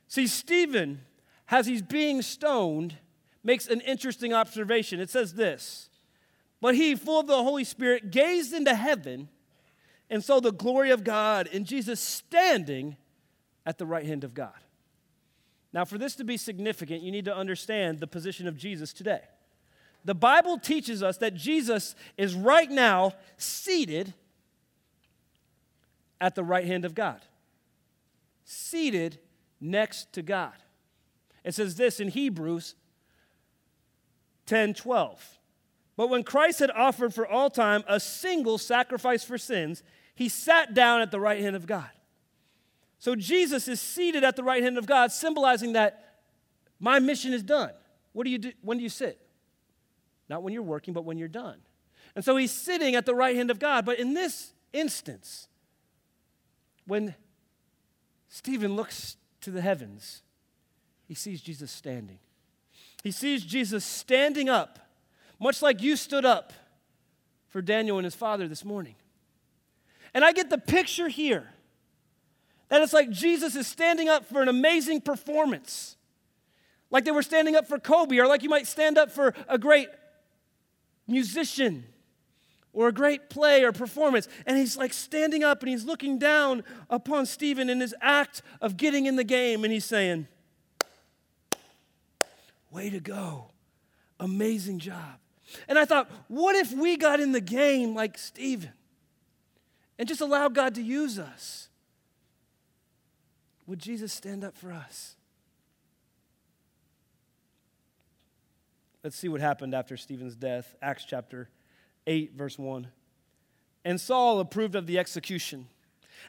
See, 0.08 0.28
Stephen, 0.28 1.02
as 1.50 1.68
he's 1.68 1.82
being 1.82 2.22
stoned, 2.22 2.98
makes 3.44 3.68
an 3.68 3.80
interesting 3.82 4.34
observation. 4.34 5.00
It 5.00 5.10
says 5.10 5.36
this 5.36 5.90
But 6.60 6.76
he, 6.76 6.96
full 6.96 7.22
of 7.22 7.28
the 7.28 7.44
Holy 7.44 7.64
Spirit, 7.64 8.12
gazed 8.12 8.54
into 8.54 8.76
heaven 8.76 9.30
and 10.10 10.24
saw 10.24 10.40
the 10.40 10.52
glory 10.52 10.92
of 10.92 11.04
God 11.04 11.48
and 11.54 11.66
Jesus 11.66 12.00
standing 12.00 12.98
at 13.66 13.78
the 13.78 13.86
right 13.86 14.06
hand 14.06 14.24
of 14.24 14.34
God. 14.34 14.65
Now, 15.76 15.84
for 15.84 15.98
this 15.98 16.16
to 16.16 16.24
be 16.24 16.38
significant, 16.38 17.04
you 17.04 17.12
need 17.12 17.26
to 17.26 17.36
understand 17.36 18.00
the 18.00 18.08
position 18.08 18.48
of 18.48 18.56
Jesus 18.56 18.94
today. 18.94 19.20
The 20.06 20.16
Bible 20.16 20.58
teaches 20.58 21.04
us 21.04 21.18
that 21.18 21.36
Jesus 21.36 21.96
is 22.18 22.34
right 22.34 22.72
now 22.72 23.12
seated 23.36 24.14
at 26.22 26.34
the 26.34 26.46
right 26.46 26.66
hand 26.66 26.86
of 26.86 26.96
God, 26.96 27.20
seated 28.46 29.20
next 29.60 30.14
to 30.14 30.22
God. 30.22 30.54
It 31.44 31.54
says 31.54 31.76
this 31.76 32.00
in 32.00 32.08
Hebrews 32.08 32.76
10 34.46 34.76
12. 34.76 35.40
But 35.98 36.10
when 36.10 36.24
Christ 36.24 36.60
had 36.60 36.72
offered 36.72 37.14
for 37.14 37.28
all 37.28 37.50
time 37.50 37.84
a 37.86 38.00
single 38.00 38.58
sacrifice 38.58 39.26
for 39.26 39.38
sins, 39.38 39.84
he 40.14 40.30
sat 40.30 40.74
down 40.74 41.02
at 41.02 41.12
the 41.12 41.20
right 41.20 41.42
hand 41.42 41.58
of 41.58 41.68
God. 41.68 41.90
So 43.00 43.16
Jesus 43.16 43.68
is 43.68 43.80
seated 43.80 44.24
at 44.24 44.36
the 44.36 44.44
right 44.44 44.64
hand 44.64 44.78
of 44.78 44.86
God, 44.86 45.12
symbolizing 45.12 45.74
that 45.74 46.16
my 46.80 47.00
mission 47.00 47.34
is 47.34 47.44
done. 47.44 47.72
What 48.14 48.24
do 48.24 48.30
you 48.30 48.38
do? 48.38 48.52
When 48.62 48.78
do 48.78 48.84
you 48.84 48.90
sit? 48.90 49.20
Not 50.30 50.44
when 50.44 50.54
you're 50.54 50.64
working, 50.64 50.94
but 50.94 51.06
when 51.06 51.18
you're 51.18 51.28
done. 51.28 51.58
And 52.16 52.24
so 52.24 52.36
he's 52.38 52.52
sitting 52.52 52.96
at 52.96 53.06
the 53.06 53.14
right 53.14 53.36
hand 53.36 53.52
of 53.52 53.60
God. 53.60 53.86
But 53.86 54.00
in 54.00 54.14
this 54.14 54.54
instance, 54.74 55.48
when 56.88 57.16
Stephen 58.30 58.76
looks 58.76 59.18
to 59.42 59.52
the 59.52 59.62
heavens, 59.62 60.22
he 61.08 61.14
sees 61.14 61.42
Jesus 61.42 61.72
standing. 61.72 62.20
He 63.04 63.12
sees 63.12 63.44
Jesus 63.44 63.86
standing 63.86 64.50
up, 64.50 64.80
much 65.40 65.62
like 65.62 65.82
you 65.82 65.96
stood 65.96 66.26
up 66.26 66.54
for 67.50 67.62
Daniel 67.62 67.98
and 67.98 68.06
his 68.06 68.16
father 68.16 68.48
this 68.48 68.66
morning. 68.66 68.96
And 70.14 70.24
I 70.24 70.32
get 70.32 70.50
the 70.50 70.58
picture 70.58 71.08
here 71.08 71.50
that 72.70 72.82
it's 72.82 72.94
like 72.94 73.10
Jesus 73.10 73.56
is 73.56 73.68
standing 73.68 74.10
up 74.10 74.26
for 74.26 74.42
an 74.42 74.48
amazing 74.48 75.02
performance. 75.02 75.98
Like 76.90 77.06
they 77.06 77.12
were 77.12 77.24
standing 77.24 77.56
up 77.56 77.68
for 77.68 77.80
Kobe, 77.80 78.18
or 78.18 78.28
like 78.28 78.44
you 78.44 78.50
might 78.50 78.68
stand 78.68 78.98
up 78.98 79.12
for 79.12 79.34
a 79.48 79.58
great 79.58 79.90
musician 81.08 81.86
or 82.74 82.90
a 82.90 82.92
great 82.92 83.30
play 83.30 83.64
or 83.64 83.72
performance. 83.72 84.28
And 84.46 84.58
he's 84.58 84.78
like 84.78 84.94
standing 84.94 85.44
up 85.44 85.62
and 85.62 85.70
he's 85.70 85.86
looking 85.86 86.20
down 86.20 86.64
upon 86.90 87.26
Stephen 87.26 87.70
in 87.70 87.80
his 87.80 87.96
act 88.02 88.42
of 88.62 88.78
getting 88.78 89.06
in 89.06 89.16
the 89.16 89.24
game 89.24 89.64
and 89.64 89.74
he's 89.74 89.86
saying, 89.86 90.28
Way 92.72 92.90
to 92.90 93.00
go. 93.00 93.52
Amazing 94.20 94.80
job. 94.80 95.20
And 95.68 95.80
I 95.80 95.86
thought, 95.86 96.10
what 96.28 96.56
if 96.56 96.74
we 96.74 96.98
got 96.98 97.22
in 97.22 97.32
the 97.32 97.40
game 97.40 97.96
like 97.96 98.18
Stephen 98.18 98.74
and 99.98 100.08
just 100.08 100.20
allowed 100.20 100.54
God 100.54 100.76
to 100.76 100.82
use 100.82 101.18
us? 101.18 101.70
Would 103.68 103.80
Jesus 103.80 104.14
stand 104.14 104.44
up 104.44 104.58
for 104.58 104.72
us? 104.72 105.16
Let's 109.04 109.16
see 109.16 109.30
what 109.30 109.42
happened 109.42 109.74
after 109.74 109.98
Stephen's 109.98 110.36
death. 110.36 110.76
Acts 110.82 111.06
chapter 111.06 111.50
8, 112.08 112.34
verse 112.36 112.58
1. 112.58 112.88
And 113.84 114.02
Saul 114.02 114.40
approved 114.40 114.76
of 114.76 114.88
the 114.88 114.98
execution. 114.98 115.68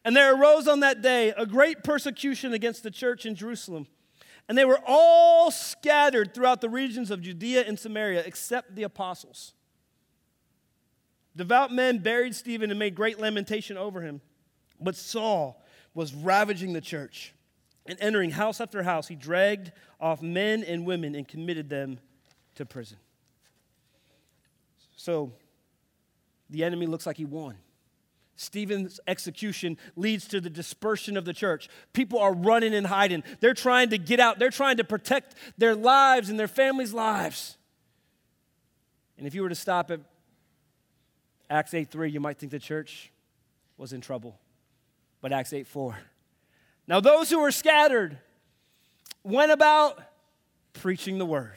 And 0.05 0.15
there 0.15 0.35
arose 0.35 0.69
on 0.69 0.81
that 0.81 1.01
day 1.01 1.33
a 1.37 1.47
great 1.47 1.83
persecution 1.83 2.53
against 2.53 2.83
the 2.83 2.91
church 2.91 3.25
in 3.25 3.35
Jerusalem. 3.35 3.87
And 4.49 4.57
they 4.57 4.65
were 4.65 4.81
all 4.87 5.51
scattered 5.51 6.35
throughout 6.35 6.61
the 6.61 6.69
regions 6.69 7.11
of 7.11 7.23
Judea 7.23 7.65
and 7.67 7.79
Samaria, 7.79 8.23
except 8.25 8.77
the 8.77 8.83
apostles. 8.85 9.55
Devout 11.35 11.73
men 11.73 11.99
buried 11.99 12.35
Stephen 12.35 12.71
and 12.71 12.79
made 12.79 12.95
great 12.95 13.19
lamentation 13.19 13.77
over 13.77 14.03
him. 14.03 14.21
But 14.81 14.97
Saul 14.97 15.63
was 15.97 16.13
ravaging 16.15 16.75
the 16.75 16.81
church. 16.81 17.33
And 17.87 17.99
entering 18.01 18.31
house 18.31 18.61
after 18.61 18.83
house, 18.83 19.09
he 19.09 19.15
dragged 19.15 19.73
off 19.99 20.21
men 20.21 20.63
and 20.63 20.85
women 20.85 21.15
and 21.15 21.27
committed 21.27 21.71
them 21.71 21.99
to 22.57 22.67
prison. 22.67 22.99
So 24.95 25.33
the 26.51 26.65
enemy 26.65 26.87
looks 26.87 27.07
like 27.07 27.17
he 27.17 27.25
won. 27.25 27.57
Stephen's 28.35 29.01
execution 29.07 29.79
leads 29.97 30.29
to 30.29 30.41
the 30.41 30.51
dispersion 30.51 31.17
of 31.17 31.25
the 31.25 31.33
church. 31.33 31.71
People 31.95 32.19
are 32.19 32.35
running 32.35 32.75
and 32.75 32.87
hiding. 32.87 33.25
They're 33.41 33.55
trying 33.55 33.89
to 33.91 33.99
get 33.99 34.21
out, 34.21 34.39
they're 34.39 34.51
trying 34.51 34.77
to 34.77 34.85
protect 34.85 35.35
their 35.57 35.75
lives 35.75 36.29
and 36.29 36.39
their 36.39 36.49
families' 36.49 36.93
lives. 36.93 37.57
And 39.17 39.27
if 39.27 39.35
you 39.35 39.41
were 39.41 39.49
to 39.49 39.55
stop 39.55 39.91
at 39.91 40.01
Acts 41.49 41.73
8 41.73 41.91
3, 41.91 42.11
you 42.11 42.21
might 42.21 42.37
think 42.37 42.53
the 42.53 42.59
church 42.59 43.11
was 43.79 43.95
in 43.95 44.03
trouble. 44.03 44.39
But 45.21 45.33
Acts 45.33 45.53
8 45.53 45.67
4. 45.67 45.99
Now, 46.89 47.01
those 47.01 47.31
who 47.31 47.41
were 47.41 47.51
scattered 47.51 48.19
went 49.25 49.51
about 49.51 50.01
preaching 50.73 51.19
the 51.19 51.27
word. 51.27 51.55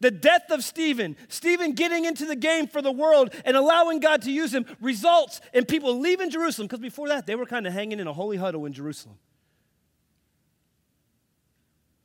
The 0.00 0.10
death 0.10 0.50
of 0.50 0.64
Stephen, 0.64 1.16
Stephen 1.28 1.72
getting 1.72 2.04
into 2.04 2.24
the 2.24 2.36
game 2.36 2.66
for 2.66 2.80
the 2.80 2.92
world 2.92 3.34
and 3.44 3.56
allowing 3.56 4.00
God 4.00 4.22
to 4.22 4.30
use 4.30 4.54
him, 4.54 4.64
results 4.80 5.40
in 5.52 5.66
people 5.66 5.98
leaving 5.98 6.30
Jerusalem 6.30 6.68
because 6.68 6.80
before 6.80 7.08
that, 7.08 7.26
they 7.26 7.34
were 7.34 7.46
kind 7.46 7.66
of 7.66 7.72
hanging 7.72 8.00
in 8.00 8.06
a 8.06 8.12
holy 8.12 8.36
huddle 8.36 8.64
in 8.64 8.72
Jerusalem. 8.72 9.16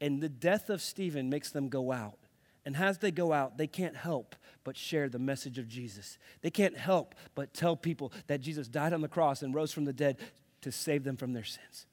And 0.02 0.22
the 0.22 0.30
death 0.30 0.70
of 0.70 0.82
Stephen 0.82 1.30
makes 1.30 1.52
them 1.52 1.70
go 1.70 1.92
out. 1.92 2.18
And 2.66 2.76
as 2.76 2.98
they 2.98 3.12
go 3.12 3.34
out, 3.34 3.58
they 3.58 3.68
can't 3.68 3.96
help 3.96 4.36
but 4.64 4.78
share 4.78 5.10
the 5.10 5.20
message 5.20 5.58
of 5.58 5.68
Jesus. 5.68 6.18
They 6.42 6.52
can't 6.52 6.78
help 6.78 7.16
but 7.34 7.54
tell 7.54 7.76
people 7.76 8.12
that 8.28 8.42
Jesus 8.42 8.68
died 8.68 8.94
on 8.94 9.02
the 9.02 9.08
cross 9.08 9.42
and 9.42 9.54
rose 9.56 9.72
from 9.72 9.86
the 9.86 9.94
dead 9.94 10.18
to 10.62 10.72
save 10.72 11.04
them 11.04 11.18
from 11.18 11.34
their 11.34 11.44
sins. 11.44 11.86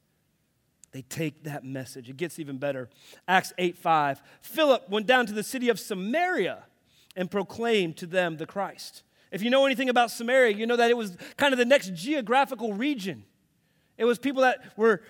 They 0.92 1.02
take 1.02 1.44
that 1.44 1.64
message. 1.64 2.08
It 2.08 2.16
gets 2.16 2.38
even 2.38 2.58
better. 2.58 2.88
Acts 3.28 3.52
8 3.58 3.76
5. 3.76 4.22
Philip 4.40 4.88
went 4.88 5.06
down 5.06 5.26
to 5.26 5.32
the 5.32 5.42
city 5.42 5.68
of 5.68 5.78
Samaria 5.78 6.64
and 7.14 7.30
proclaimed 7.30 7.96
to 7.98 8.06
them 8.06 8.36
the 8.36 8.46
Christ. 8.46 9.02
If 9.30 9.42
you 9.42 9.50
know 9.50 9.66
anything 9.66 9.88
about 9.88 10.10
Samaria, 10.10 10.56
you 10.56 10.66
know 10.66 10.76
that 10.76 10.90
it 10.90 10.96
was 10.96 11.16
kind 11.36 11.52
of 11.52 11.58
the 11.58 11.64
next 11.64 11.92
geographical 11.94 12.72
region. 12.72 13.24
It 13.98 14.04
was 14.04 14.18
people 14.18 14.42
that 14.42 14.60
were 14.76 15.02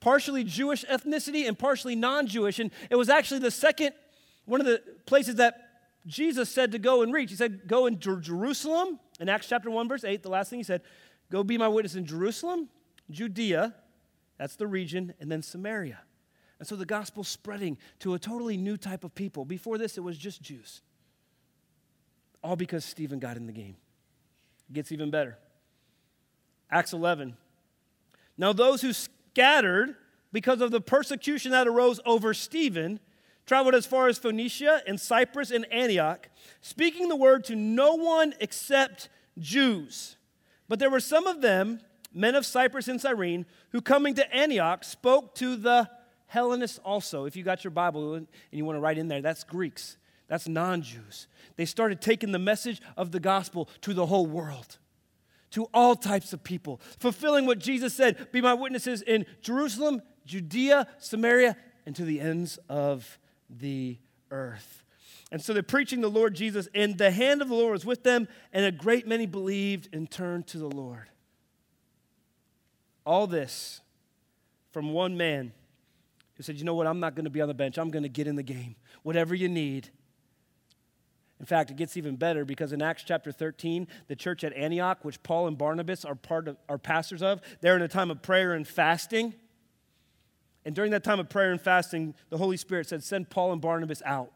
partially 0.00 0.44
Jewish 0.44 0.84
ethnicity 0.84 1.46
and 1.46 1.58
partially 1.58 1.94
non 1.94 2.26
Jewish. 2.26 2.58
And 2.58 2.70
it 2.90 2.96
was 2.96 3.08
actually 3.08 3.40
the 3.40 3.50
second, 3.50 3.92
one 4.44 4.60
of 4.60 4.66
the 4.66 4.82
places 5.06 5.36
that 5.36 5.68
Jesus 6.06 6.48
said 6.48 6.72
to 6.72 6.78
go 6.78 7.02
and 7.02 7.12
reach. 7.12 7.30
He 7.30 7.36
said, 7.36 7.66
Go 7.66 7.86
into 7.86 8.20
Jerusalem. 8.20 8.98
In 9.20 9.28
Acts 9.28 9.48
chapter 9.48 9.70
1, 9.70 9.88
verse 9.88 10.04
8, 10.04 10.22
the 10.22 10.30
last 10.30 10.50
thing 10.50 10.60
he 10.60 10.64
said, 10.64 10.82
Go 11.30 11.42
be 11.42 11.58
my 11.58 11.68
witness 11.68 11.94
in 11.94 12.06
Jerusalem, 12.06 12.68
Judea, 13.10 13.74
that's 14.38 14.56
the 14.56 14.66
region, 14.66 15.14
and 15.20 15.30
then 15.30 15.42
Samaria. 15.42 16.00
And 16.58 16.66
so 16.66 16.76
the 16.76 16.86
gospel's 16.86 17.28
spreading 17.28 17.78
to 18.00 18.14
a 18.14 18.18
totally 18.18 18.56
new 18.56 18.76
type 18.76 19.04
of 19.04 19.14
people. 19.14 19.44
Before 19.44 19.78
this, 19.78 19.96
it 19.96 20.02
was 20.02 20.18
just 20.18 20.42
Jews. 20.42 20.82
All 22.42 22.56
because 22.56 22.84
Stephen 22.84 23.18
got 23.18 23.36
in 23.36 23.46
the 23.46 23.52
game. 23.52 23.76
It 24.68 24.74
gets 24.74 24.92
even 24.92 25.10
better. 25.10 25.38
Acts 26.70 26.92
11. 26.92 27.36
Now, 28.36 28.52
those 28.52 28.82
who 28.82 28.92
scattered 28.92 29.96
because 30.32 30.60
of 30.60 30.70
the 30.70 30.80
persecution 30.80 31.52
that 31.52 31.66
arose 31.66 32.00
over 32.04 32.34
Stephen 32.34 33.00
traveled 33.46 33.74
as 33.74 33.86
far 33.86 34.08
as 34.08 34.18
Phoenicia 34.18 34.82
and 34.86 35.00
Cyprus 35.00 35.50
and 35.50 35.64
Antioch, 35.72 36.28
speaking 36.60 37.08
the 37.08 37.16
word 37.16 37.44
to 37.44 37.56
no 37.56 37.94
one 37.94 38.34
except 38.40 39.08
Jews. 39.38 40.16
But 40.68 40.78
there 40.78 40.90
were 40.90 41.00
some 41.00 41.26
of 41.26 41.40
them 41.40 41.80
men 42.12 42.34
of 42.34 42.46
Cyprus 42.46 42.88
and 42.88 43.00
Cyrene, 43.00 43.46
who 43.70 43.80
coming 43.80 44.14
to 44.14 44.34
Antioch 44.34 44.84
spoke 44.84 45.34
to 45.36 45.56
the 45.56 45.88
Hellenists 46.26 46.78
also. 46.84 47.24
If 47.24 47.36
you 47.36 47.42
got 47.42 47.64
your 47.64 47.70
Bible 47.70 48.14
and 48.14 48.26
you 48.50 48.64
want 48.64 48.76
to 48.76 48.80
write 48.80 48.98
in 48.98 49.08
there, 49.08 49.22
that's 49.22 49.44
Greeks, 49.44 49.96
that's 50.28 50.46
non 50.46 50.82
Jews. 50.82 51.26
They 51.56 51.64
started 51.64 52.00
taking 52.00 52.32
the 52.32 52.38
message 52.38 52.80
of 52.96 53.12
the 53.12 53.20
gospel 53.20 53.68
to 53.82 53.94
the 53.94 54.06
whole 54.06 54.26
world, 54.26 54.78
to 55.52 55.68
all 55.72 55.96
types 55.96 56.32
of 56.32 56.44
people, 56.44 56.80
fulfilling 56.98 57.46
what 57.46 57.58
Jesus 57.58 57.94
said 57.94 58.30
Be 58.30 58.40
my 58.40 58.54
witnesses 58.54 59.02
in 59.02 59.26
Jerusalem, 59.40 60.02
Judea, 60.26 60.86
Samaria, 60.98 61.56
and 61.86 61.96
to 61.96 62.04
the 62.04 62.20
ends 62.20 62.58
of 62.68 63.18
the 63.48 63.98
earth. 64.30 64.82
And 65.30 65.42
so 65.42 65.52
they're 65.52 65.62
preaching 65.62 66.00
the 66.00 66.10
Lord 66.10 66.34
Jesus, 66.34 66.68
and 66.74 66.96
the 66.96 67.10
hand 67.10 67.42
of 67.42 67.48
the 67.48 67.54
Lord 67.54 67.72
was 67.72 67.84
with 67.84 68.02
them, 68.02 68.28
and 68.52 68.64
a 68.64 68.72
great 68.72 69.06
many 69.06 69.26
believed 69.26 69.88
and 69.92 70.10
turned 70.10 70.46
to 70.48 70.58
the 70.58 70.68
Lord. 70.68 71.08
All 73.08 73.26
this 73.26 73.80
from 74.70 74.92
one 74.92 75.16
man 75.16 75.52
who 76.34 76.42
said, 76.42 76.58
You 76.58 76.64
know 76.64 76.74
what? 76.74 76.86
I'm 76.86 77.00
not 77.00 77.14
going 77.14 77.24
to 77.24 77.30
be 77.30 77.40
on 77.40 77.48
the 77.48 77.54
bench. 77.54 77.78
I'm 77.78 77.90
going 77.90 78.02
to 78.02 78.08
get 78.10 78.26
in 78.26 78.36
the 78.36 78.42
game. 78.42 78.76
Whatever 79.02 79.34
you 79.34 79.48
need. 79.48 79.88
In 81.40 81.46
fact, 81.46 81.70
it 81.70 81.78
gets 81.78 81.96
even 81.96 82.16
better 82.16 82.44
because 82.44 82.70
in 82.70 82.82
Acts 82.82 83.04
chapter 83.04 83.32
13, 83.32 83.88
the 84.08 84.14
church 84.14 84.44
at 84.44 84.52
Antioch, 84.52 85.06
which 85.06 85.22
Paul 85.22 85.46
and 85.46 85.56
Barnabas 85.56 86.04
are 86.04 86.14
part 86.14 86.48
of, 86.48 86.58
are 86.68 86.76
pastors 86.76 87.22
of, 87.22 87.40
they're 87.62 87.76
in 87.76 87.82
a 87.82 87.88
time 87.88 88.10
of 88.10 88.20
prayer 88.20 88.52
and 88.52 88.68
fasting. 88.68 89.32
And 90.66 90.74
during 90.74 90.90
that 90.90 91.02
time 91.02 91.18
of 91.18 91.30
prayer 91.30 91.50
and 91.50 91.60
fasting, 91.62 92.14
the 92.28 92.36
Holy 92.36 92.58
Spirit 92.58 92.90
said, 92.90 93.02
Send 93.02 93.30
Paul 93.30 93.52
and 93.52 93.62
Barnabas 93.62 94.02
out. 94.04 94.32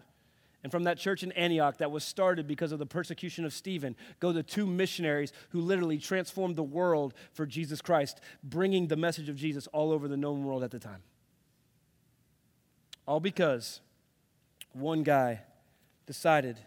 And 0.62 0.70
from 0.70 0.84
that 0.84 0.98
church 0.98 1.22
in 1.22 1.32
Antioch 1.32 1.78
that 1.78 1.90
was 1.90 2.04
started 2.04 2.46
because 2.46 2.70
of 2.70 2.78
the 2.78 2.86
persecution 2.86 3.44
of 3.44 3.52
Stephen, 3.52 3.96
go 4.20 4.30
the 4.30 4.44
two 4.44 4.66
missionaries 4.66 5.32
who 5.50 5.60
literally 5.60 5.98
transformed 5.98 6.54
the 6.54 6.62
world 6.62 7.14
for 7.32 7.46
Jesus 7.46 7.80
Christ, 7.80 8.20
bringing 8.44 8.86
the 8.86 8.96
message 8.96 9.28
of 9.28 9.36
Jesus 9.36 9.66
all 9.68 9.90
over 9.90 10.06
the 10.06 10.16
known 10.16 10.44
world 10.44 10.62
at 10.62 10.70
the 10.70 10.78
time. 10.78 11.02
All 13.06 13.18
because 13.18 13.80
one 14.72 15.02
guy 15.02 15.40
decided 16.06 16.58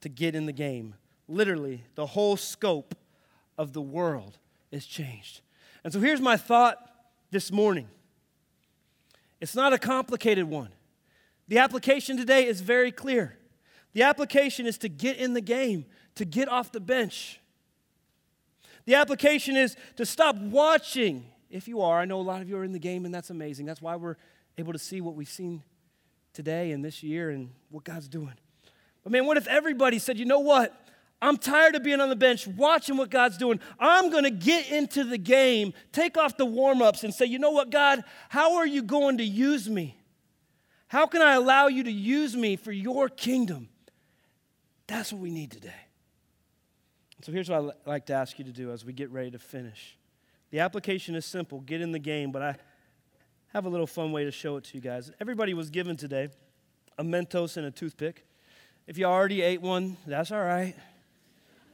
to 0.00 0.08
get 0.08 0.36
in 0.36 0.46
the 0.46 0.52
game. 0.52 0.94
Literally, 1.26 1.84
the 1.96 2.06
whole 2.06 2.36
scope 2.36 2.94
of 3.56 3.72
the 3.72 3.82
world 3.82 4.38
is 4.70 4.86
changed. 4.86 5.40
And 5.82 5.92
so 5.92 6.00
here's 6.00 6.20
my 6.20 6.36
thought 6.36 6.78
this 7.30 7.50
morning 7.50 7.88
it's 9.40 9.54
not 9.54 9.72
a 9.72 9.78
complicated 9.78 10.44
one. 10.44 10.70
The 11.48 11.58
application 11.58 12.16
today 12.16 12.46
is 12.46 12.60
very 12.60 12.92
clear. 12.92 13.36
The 13.94 14.02
application 14.02 14.66
is 14.66 14.78
to 14.78 14.88
get 14.88 15.16
in 15.16 15.32
the 15.32 15.40
game, 15.40 15.86
to 16.14 16.24
get 16.24 16.48
off 16.48 16.70
the 16.70 16.80
bench. 16.80 17.40
The 18.84 18.94
application 18.94 19.56
is 19.56 19.76
to 19.96 20.06
stop 20.06 20.36
watching. 20.36 21.24
If 21.50 21.66
you 21.66 21.80
are, 21.80 21.98
I 21.98 22.04
know 22.04 22.20
a 22.20 22.22
lot 22.22 22.42
of 22.42 22.48
you 22.48 22.56
are 22.58 22.64
in 22.64 22.72
the 22.72 22.78
game, 22.78 23.04
and 23.04 23.14
that's 23.14 23.30
amazing. 23.30 23.66
That's 23.66 23.82
why 23.82 23.96
we're 23.96 24.16
able 24.58 24.72
to 24.72 24.78
see 24.78 25.00
what 25.00 25.14
we've 25.14 25.28
seen 25.28 25.62
today 26.34 26.72
and 26.72 26.84
this 26.84 27.02
year 27.02 27.30
and 27.30 27.50
what 27.70 27.84
God's 27.84 28.08
doing. 28.08 28.34
But 29.02 29.12
man, 29.12 29.26
what 29.26 29.36
if 29.36 29.46
everybody 29.46 29.98
said, 29.98 30.18
you 30.18 30.26
know 30.26 30.40
what? 30.40 30.74
I'm 31.20 31.36
tired 31.36 31.74
of 31.74 31.82
being 31.82 32.00
on 32.00 32.10
the 32.10 32.16
bench 32.16 32.46
watching 32.46 32.96
what 32.96 33.10
God's 33.10 33.38
doing. 33.38 33.58
I'm 33.80 34.10
going 34.10 34.24
to 34.24 34.30
get 34.30 34.70
into 34.70 35.02
the 35.02 35.18
game, 35.18 35.72
take 35.92 36.16
off 36.16 36.36
the 36.36 36.46
warm 36.46 36.80
ups, 36.80 37.02
and 37.02 37.12
say, 37.12 37.26
you 37.26 37.38
know 37.38 37.50
what, 37.50 37.70
God, 37.70 38.04
how 38.28 38.56
are 38.56 38.66
you 38.66 38.82
going 38.82 39.18
to 39.18 39.24
use 39.24 39.68
me? 39.68 39.97
How 40.88 41.06
can 41.06 41.22
I 41.22 41.34
allow 41.34 41.68
you 41.68 41.84
to 41.84 41.92
use 41.92 42.34
me 42.34 42.56
for 42.56 42.72
your 42.72 43.08
kingdom? 43.08 43.68
That's 44.86 45.12
what 45.12 45.20
we 45.20 45.30
need 45.30 45.50
today. 45.50 45.70
So 47.22 47.30
here's 47.32 47.50
what 47.50 47.58
I'd 47.58 47.88
like 47.88 48.06
to 48.06 48.14
ask 48.14 48.38
you 48.38 48.44
to 48.46 48.52
do 48.52 48.72
as 48.72 48.84
we 48.84 48.92
get 48.92 49.10
ready 49.10 49.30
to 49.32 49.38
finish. 49.38 49.98
The 50.50 50.60
application 50.60 51.14
is 51.14 51.26
simple 51.26 51.60
get 51.60 51.80
in 51.80 51.92
the 51.92 51.98
game, 51.98 52.32
but 52.32 52.42
I 52.42 52.56
have 53.52 53.66
a 53.66 53.68
little 53.68 53.86
fun 53.86 54.12
way 54.12 54.24
to 54.24 54.30
show 54.30 54.56
it 54.56 54.64
to 54.64 54.76
you 54.76 54.80
guys. 54.80 55.10
Everybody 55.20 55.52
was 55.52 55.68
given 55.68 55.96
today 55.96 56.30
a 56.96 57.04
Mentos 57.04 57.56
and 57.56 57.66
a 57.66 57.70
toothpick. 57.70 58.26
If 58.86 58.96
you 58.96 59.04
already 59.04 59.42
ate 59.42 59.60
one, 59.60 59.98
that's 60.06 60.32
all 60.32 60.42
right. 60.42 60.74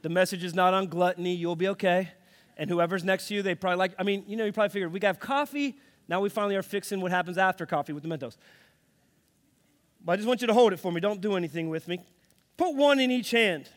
The 0.01 0.09
message 0.09 0.43
is 0.43 0.53
not 0.53 0.73
on 0.73 0.87
gluttony, 0.87 1.33
you'll 1.33 1.55
be 1.55 1.69
okay. 1.69 2.09
And 2.57 2.69
whoever's 2.69 3.03
next 3.03 3.27
to 3.29 3.35
you, 3.35 3.41
they 3.41 3.55
probably 3.55 3.77
like, 3.77 3.93
I 3.97 4.03
mean, 4.03 4.25
you 4.27 4.35
know, 4.35 4.45
you 4.45 4.51
probably 4.51 4.69
figured 4.69 4.91
we 4.91 4.99
have 5.03 5.19
coffee, 5.19 5.77
now 6.07 6.21
we 6.21 6.29
finally 6.29 6.55
are 6.55 6.63
fixing 6.63 7.01
what 7.01 7.11
happens 7.11 7.37
after 7.37 7.65
coffee 7.65 7.93
with 7.93 8.03
the 8.03 8.09
Mentos. 8.09 8.37
But 10.05 10.13
I 10.13 10.15
just 10.17 10.27
want 10.27 10.41
you 10.41 10.47
to 10.47 10.53
hold 10.53 10.71
it 10.71 10.79
for 10.79 10.91
me. 10.91 11.01
Don't 11.01 11.19
do 11.19 11.35
anything 11.35 11.69
with 11.69 11.87
me. 11.87 11.99
Put 12.57 12.75
one 12.75 12.99
in 12.99 13.09
each 13.09 13.31
hand. 13.31 13.67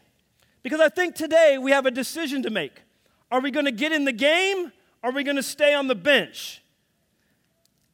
Because 0.62 0.79
I 0.79 0.91
think 0.91 1.14
today 1.14 1.57
we 1.57 1.71
have 1.71 1.87
a 1.87 1.91
decision 1.91 2.43
to 2.43 2.51
make. 2.51 2.83
Are 3.31 3.41
we 3.41 3.51
going 3.51 3.64
to 3.64 3.73
get 3.73 3.93
in 3.93 4.05
the 4.05 4.12
game? 4.12 4.71
Or 5.03 5.11
are 5.11 5.12
we 5.12 5.25
going 5.25 5.37
to 5.37 5.43
stay 5.43 5.73
on 5.73 5.87
the 5.88 5.95
bench? 5.95 6.62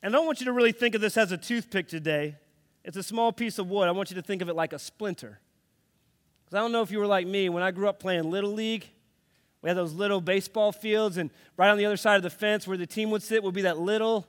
And 0.03 0.15
I 0.15 0.19
don't 0.19 0.27
want 0.27 0.41
you 0.41 0.47
to 0.47 0.53
really 0.53 0.73
think 0.73 0.95
of 0.95 1.01
this 1.01 1.17
as 1.17 1.31
a 1.31 1.39
toothpick 1.39 1.89
today. 1.89 2.35
It's 2.85 2.97
a 2.97 3.03
small 3.03 3.33
piece 3.33 3.59
of 3.59 3.71
wood. 3.71 3.89
I 3.89 3.93
want 3.93 4.11
you 4.11 4.17
to 4.17 4.23
think 4.23 4.43
of 4.43 4.49
it 4.49 4.55
like 4.55 4.73
a 4.73 4.79
splinter. 4.79 5.39
Because 6.45 6.59
I 6.59 6.61
don't 6.61 6.73
know 6.73 6.83
if 6.83 6.91
you 6.91 6.99
were 6.99 7.07
like 7.07 7.27
me. 7.27 7.49
When 7.49 7.63
I 7.63 7.71
grew 7.71 7.89
up 7.89 8.01
playing 8.01 8.31
Little 8.31 8.53
League, 8.53 8.91
we 9.63 9.71
had 9.71 9.77
those 9.77 9.95
little 9.95 10.21
baseball 10.21 10.73
fields, 10.73 11.17
and 11.17 11.31
right 11.57 11.71
on 11.71 11.79
the 11.79 11.87
other 11.87 11.97
side 11.97 12.17
of 12.17 12.23
the 12.23 12.29
fence 12.29 12.67
where 12.67 12.77
the 12.77 12.87
team 12.87 13.11
would 13.11 13.23
sit 13.23 13.43
would 13.43 13.55
be 13.55 13.63
that 13.63 13.79
little 13.79 14.27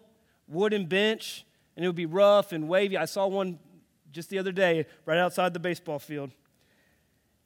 wooden 0.47 0.85
bench, 0.85 1.45
and 1.75 1.83
it 1.83 1.89
would 1.89 1.95
be 1.95 2.05
rough 2.05 2.53
and 2.53 2.69
wavy. 2.69 2.95
I 2.95 3.03
saw 3.03 3.27
one 3.27 3.59
just 4.15 4.29
the 4.29 4.39
other 4.39 4.53
day 4.53 4.87
right 5.05 5.19
outside 5.19 5.53
the 5.53 5.59
baseball 5.59 5.99
field. 5.99 6.31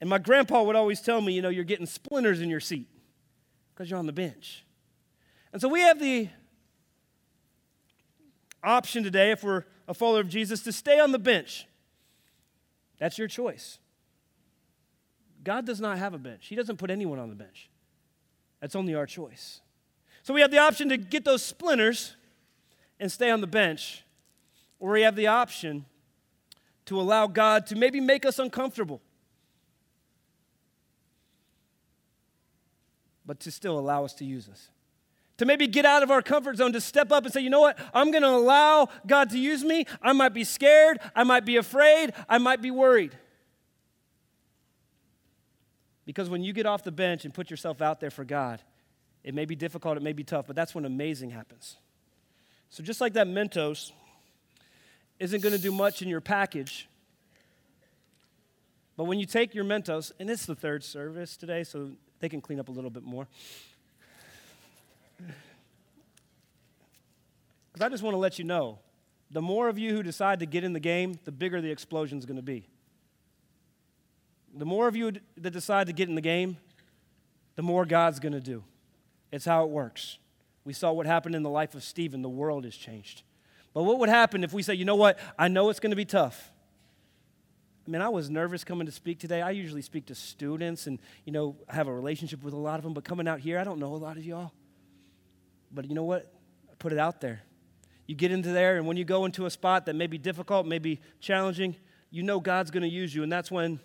And 0.00 0.08
my 0.08 0.18
grandpa 0.18 0.62
would 0.62 0.76
always 0.76 1.00
tell 1.02 1.20
me, 1.20 1.34
you 1.34 1.42
know, 1.42 1.50
you're 1.50 1.64
getting 1.64 1.84
splinters 1.84 2.40
in 2.40 2.48
your 2.48 2.60
seat 2.60 2.86
because 3.74 3.90
you're 3.90 3.98
on 3.98 4.06
the 4.06 4.12
bench. 4.12 4.64
And 5.52 5.60
so 5.60 5.68
we 5.68 5.80
have 5.80 5.98
the 5.98 6.28
option 8.62 9.02
today, 9.02 9.32
if 9.32 9.42
we're 9.42 9.64
a 9.88 9.92
follower 9.92 10.20
of 10.20 10.28
Jesus, 10.28 10.62
to 10.62 10.72
stay 10.72 11.00
on 11.00 11.12
the 11.12 11.18
bench. 11.18 11.66
That's 12.98 13.18
your 13.18 13.28
choice. 13.28 13.78
God 15.42 15.66
does 15.66 15.80
not 15.80 15.98
have 15.98 16.14
a 16.14 16.18
bench, 16.18 16.46
He 16.46 16.54
doesn't 16.54 16.76
put 16.76 16.90
anyone 16.90 17.18
on 17.18 17.28
the 17.28 17.34
bench. 17.34 17.68
That's 18.60 18.76
only 18.76 18.94
our 18.94 19.06
choice. 19.06 19.60
So 20.22 20.34
we 20.34 20.42
have 20.42 20.50
the 20.50 20.58
option 20.58 20.90
to 20.90 20.98
get 20.98 21.24
those 21.24 21.42
splinters 21.42 22.14
and 23.00 23.10
stay 23.10 23.30
on 23.30 23.40
the 23.40 23.46
bench, 23.46 24.04
or 24.78 24.92
we 24.92 25.02
have 25.02 25.16
the 25.16 25.26
option 25.26 25.86
to 26.90 27.00
allow 27.00 27.28
God 27.28 27.66
to 27.66 27.76
maybe 27.76 28.00
make 28.00 28.26
us 28.26 28.40
uncomfortable, 28.40 29.00
but 33.24 33.38
to 33.38 33.52
still 33.52 33.78
allow 33.78 34.04
us 34.04 34.12
to 34.14 34.24
use 34.24 34.48
us. 34.48 34.70
To 35.36 35.46
maybe 35.46 35.68
get 35.68 35.84
out 35.84 36.02
of 36.02 36.10
our 36.10 36.20
comfort 36.20 36.56
zone, 36.56 36.72
to 36.72 36.80
step 36.80 37.12
up 37.12 37.24
and 37.24 37.32
say, 37.32 37.42
you 37.42 37.48
know 37.48 37.60
what, 37.60 37.78
I'm 37.94 38.10
gonna 38.10 38.26
allow 38.26 38.88
God 39.06 39.30
to 39.30 39.38
use 39.38 39.62
me. 39.62 39.86
I 40.02 40.12
might 40.12 40.34
be 40.34 40.42
scared, 40.42 40.98
I 41.14 41.22
might 41.22 41.44
be 41.44 41.58
afraid, 41.58 42.12
I 42.28 42.38
might 42.38 42.60
be 42.60 42.72
worried. 42.72 43.16
Because 46.04 46.28
when 46.28 46.42
you 46.42 46.52
get 46.52 46.66
off 46.66 46.82
the 46.82 46.90
bench 46.90 47.24
and 47.24 47.32
put 47.32 47.52
yourself 47.52 47.80
out 47.80 48.00
there 48.00 48.10
for 48.10 48.24
God, 48.24 48.60
it 49.22 49.32
may 49.32 49.44
be 49.44 49.54
difficult, 49.54 49.96
it 49.96 50.02
may 50.02 50.12
be 50.12 50.24
tough, 50.24 50.48
but 50.48 50.56
that's 50.56 50.74
when 50.74 50.84
amazing 50.84 51.30
happens. 51.30 51.76
So, 52.68 52.82
just 52.82 53.00
like 53.00 53.12
that 53.12 53.28
Mentos, 53.28 53.92
isn't 55.20 55.42
going 55.42 55.54
to 55.54 55.60
do 55.60 55.70
much 55.70 56.02
in 56.02 56.08
your 56.08 56.20
package. 56.20 56.88
But 58.96 59.04
when 59.04 59.20
you 59.20 59.26
take 59.26 59.54
your 59.54 59.64
Mentos, 59.64 60.10
and 60.18 60.28
it's 60.28 60.46
the 60.46 60.54
third 60.54 60.82
service 60.82 61.36
today, 61.36 61.62
so 61.62 61.90
they 62.18 62.28
can 62.28 62.40
clean 62.40 62.58
up 62.58 62.68
a 62.68 62.72
little 62.72 62.90
bit 62.90 63.04
more. 63.04 63.28
Because 67.72 67.86
I 67.86 67.88
just 67.88 68.02
want 68.02 68.14
to 68.14 68.18
let 68.18 68.38
you 68.38 68.44
know 68.44 68.78
the 69.30 69.42
more 69.42 69.68
of 69.68 69.78
you 69.78 69.94
who 69.94 70.02
decide 70.02 70.40
to 70.40 70.46
get 70.46 70.64
in 70.64 70.72
the 70.72 70.80
game, 70.80 71.18
the 71.24 71.32
bigger 71.32 71.60
the 71.60 71.70
explosion 71.70 72.18
is 72.18 72.26
going 72.26 72.36
to 72.36 72.42
be. 72.42 72.66
The 74.54 74.66
more 74.66 74.88
of 74.88 74.96
you 74.96 75.12
that 75.36 75.50
decide 75.52 75.86
to 75.86 75.92
get 75.92 76.08
in 76.08 76.16
the 76.16 76.20
game, 76.20 76.56
the 77.54 77.62
more 77.62 77.84
God's 77.84 78.18
going 78.18 78.32
to 78.32 78.40
do. 78.40 78.64
It's 79.30 79.44
how 79.44 79.64
it 79.64 79.70
works. 79.70 80.18
We 80.64 80.72
saw 80.72 80.92
what 80.92 81.06
happened 81.06 81.34
in 81.34 81.42
the 81.42 81.50
life 81.50 81.74
of 81.74 81.84
Stephen. 81.84 82.22
The 82.22 82.28
world 82.28 82.64
has 82.64 82.74
changed. 82.74 83.22
But 83.72 83.84
what 83.84 83.98
would 83.98 84.08
happen 84.08 84.42
if 84.44 84.52
we 84.52 84.62
say, 84.62 84.74
you 84.74 84.84
know 84.84 84.96
what? 84.96 85.18
I 85.38 85.48
know 85.48 85.70
it's 85.70 85.80
going 85.80 85.90
to 85.90 85.96
be 85.96 86.04
tough. 86.04 86.50
I 87.86 87.90
mean, 87.90 88.02
I 88.02 88.08
was 88.08 88.30
nervous 88.30 88.64
coming 88.64 88.86
to 88.86 88.92
speak 88.92 89.18
today. 89.18 89.42
I 89.42 89.50
usually 89.50 89.82
speak 89.82 90.06
to 90.06 90.14
students 90.14 90.86
and, 90.86 90.98
you 91.24 91.32
know, 91.32 91.56
I 91.68 91.74
have 91.74 91.88
a 91.88 91.92
relationship 91.92 92.42
with 92.42 92.54
a 92.54 92.58
lot 92.58 92.78
of 92.78 92.84
them, 92.84 92.94
but 92.94 93.04
coming 93.04 93.26
out 93.26 93.40
here, 93.40 93.58
I 93.58 93.64
don't 93.64 93.78
know 93.78 93.94
a 93.94 93.96
lot 93.96 94.16
of 94.16 94.24
y'all. 94.24 94.52
But 95.72 95.88
you 95.88 95.94
know 95.94 96.04
what? 96.04 96.32
I 96.70 96.74
put 96.78 96.92
it 96.92 96.98
out 96.98 97.20
there. 97.20 97.42
You 98.06 98.16
get 98.16 98.32
into 98.32 98.50
there, 98.50 98.76
and 98.76 98.86
when 98.86 98.96
you 98.96 99.04
go 99.04 99.24
into 99.24 99.46
a 99.46 99.50
spot 99.50 99.86
that 99.86 99.94
may 99.94 100.08
be 100.08 100.18
difficult, 100.18 100.66
may 100.66 100.80
be 100.80 101.00
challenging, 101.20 101.76
you 102.10 102.24
know 102.24 102.40
God's 102.40 102.72
going 102.72 102.82
to 102.82 102.88
use 102.88 103.14
you. 103.14 103.22
And 103.22 103.30
that's 103.30 103.50
when 103.50 103.78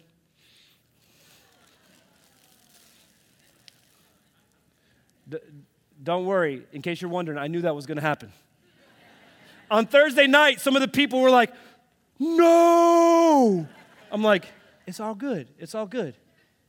don't 6.04 6.26
worry, 6.26 6.64
in 6.72 6.82
case 6.82 7.02
you're 7.02 7.10
wondering, 7.10 7.38
I 7.38 7.48
knew 7.48 7.62
that 7.62 7.76
was 7.76 7.86
going 7.86 7.98
to 7.98 8.02
happen. 8.02 8.32
On 9.70 9.86
Thursday 9.86 10.28
night, 10.28 10.62
some 10.62 10.76
of 10.76 10.82
the 10.82 10.88
people 10.88 11.22
were 11.22 11.30
like, 11.30 11.54
No! 12.20 13.68
I'm 14.12 14.24
like, 14.24 14.46
It's 14.86 15.00
all 15.00 15.16
good. 15.16 15.48
It's 15.60 15.76
all 15.76 15.86
good. 15.86 16.16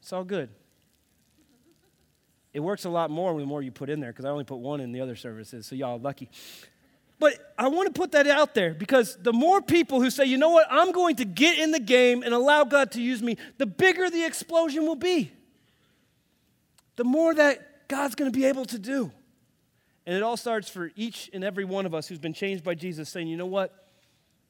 It's 0.00 0.12
all 0.12 0.24
good. 0.24 0.48
It 2.52 2.60
works 2.60 2.86
a 2.86 2.88
lot 2.88 3.10
more 3.10 3.38
the 3.38 3.44
more 3.44 3.60
you 3.60 3.70
put 3.70 3.90
in 3.90 4.00
there 4.00 4.12
because 4.12 4.24
I 4.24 4.30
only 4.30 4.44
put 4.44 4.56
one 4.56 4.80
in 4.80 4.90
the 4.92 5.02
other 5.02 5.14
services, 5.14 5.66
so 5.66 5.74
y'all 5.74 5.98
lucky. 5.98 6.30
But 7.18 7.54
I 7.58 7.68
want 7.68 7.94
to 7.94 7.98
put 7.98 8.12
that 8.12 8.26
out 8.26 8.54
there 8.54 8.72
because 8.72 9.16
the 9.20 9.32
more 9.32 9.62
people 9.62 10.00
who 10.00 10.10
say, 10.10 10.24
you 10.24 10.38
know 10.38 10.50
what, 10.50 10.66
I'm 10.70 10.92
going 10.92 11.16
to 11.16 11.24
get 11.24 11.58
in 11.58 11.70
the 11.70 11.80
game 11.80 12.22
and 12.22 12.32
allow 12.34 12.64
God 12.64 12.92
to 12.92 13.02
use 13.02 13.22
me, 13.22 13.36
the 13.58 13.66
bigger 13.66 14.08
the 14.10 14.24
explosion 14.24 14.86
will 14.86 14.96
be. 14.96 15.32
The 16.96 17.04
more 17.04 17.34
that 17.34 17.88
God's 17.88 18.14
going 18.14 18.30
to 18.30 18.38
be 18.38 18.46
able 18.46 18.64
to 18.66 18.78
do. 18.78 19.12
And 20.06 20.14
it 20.14 20.22
all 20.22 20.36
starts 20.36 20.68
for 20.68 20.92
each 20.94 21.28
and 21.32 21.42
every 21.42 21.64
one 21.64 21.84
of 21.84 21.92
us 21.92 22.06
who's 22.06 22.20
been 22.20 22.32
changed 22.32 22.62
by 22.62 22.74
Jesus 22.74 23.08
saying, 23.08 23.26
you 23.26 23.36
know 23.36 23.46
what? 23.46 23.88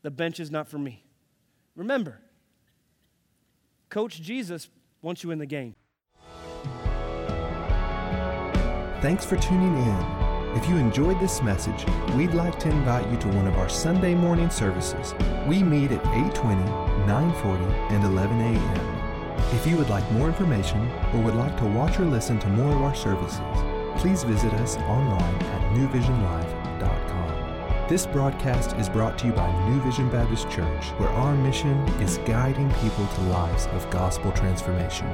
The 0.02 0.10
bench 0.10 0.38
is 0.38 0.50
not 0.50 0.68
for 0.68 0.78
me. 0.78 1.02
Remember, 1.74 2.20
Coach 3.88 4.20
Jesus 4.20 4.68
wants 5.00 5.24
you 5.24 5.30
in 5.30 5.38
the 5.38 5.46
game. 5.46 5.74
Thanks 9.00 9.24
for 9.24 9.36
tuning 9.36 9.76
in. 9.76 10.26
If 10.56 10.68
you 10.68 10.76
enjoyed 10.76 11.20
this 11.20 11.42
message, 11.42 11.84
we'd 12.16 12.32
like 12.32 12.58
to 12.60 12.70
invite 12.70 13.10
you 13.10 13.16
to 13.18 13.28
one 13.28 13.46
of 13.46 13.56
our 13.56 13.68
Sunday 13.68 14.14
morning 14.14 14.48
services. 14.48 15.14
We 15.46 15.62
meet 15.62 15.92
at 15.92 16.02
8:20, 16.02 16.64
9:40, 17.06 17.92
and 17.92 18.04
11 18.04 18.40
a.m. 18.40 19.36
If 19.54 19.66
you 19.66 19.76
would 19.76 19.90
like 19.90 20.10
more 20.12 20.28
information 20.28 20.90
or 21.12 21.20
would 21.20 21.34
like 21.34 21.56
to 21.58 21.66
watch 21.66 22.00
or 22.00 22.06
listen 22.06 22.38
to 22.40 22.48
more 22.48 22.74
of 22.74 22.82
our 22.82 22.94
services, 22.94 23.40
please 24.06 24.22
visit 24.22 24.54
us 24.54 24.76
online 24.76 25.34
at 25.34 25.74
newvisionlife.com. 25.74 27.88
This 27.88 28.06
broadcast 28.06 28.76
is 28.76 28.88
brought 28.88 29.18
to 29.18 29.26
you 29.26 29.32
by 29.32 29.50
New 29.68 29.80
Vision 29.80 30.08
Baptist 30.08 30.48
Church, 30.48 30.90
where 31.00 31.08
our 31.08 31.34
mission 31.34 31.76
is 32.00 32.18
guiding 32.18 32.70
people 32.74 33.04
to 33.04 33.20
lives 33.22 33.66
of 33.66 33.90
gospel 33.90 34.30
transformation. 34.30 35.08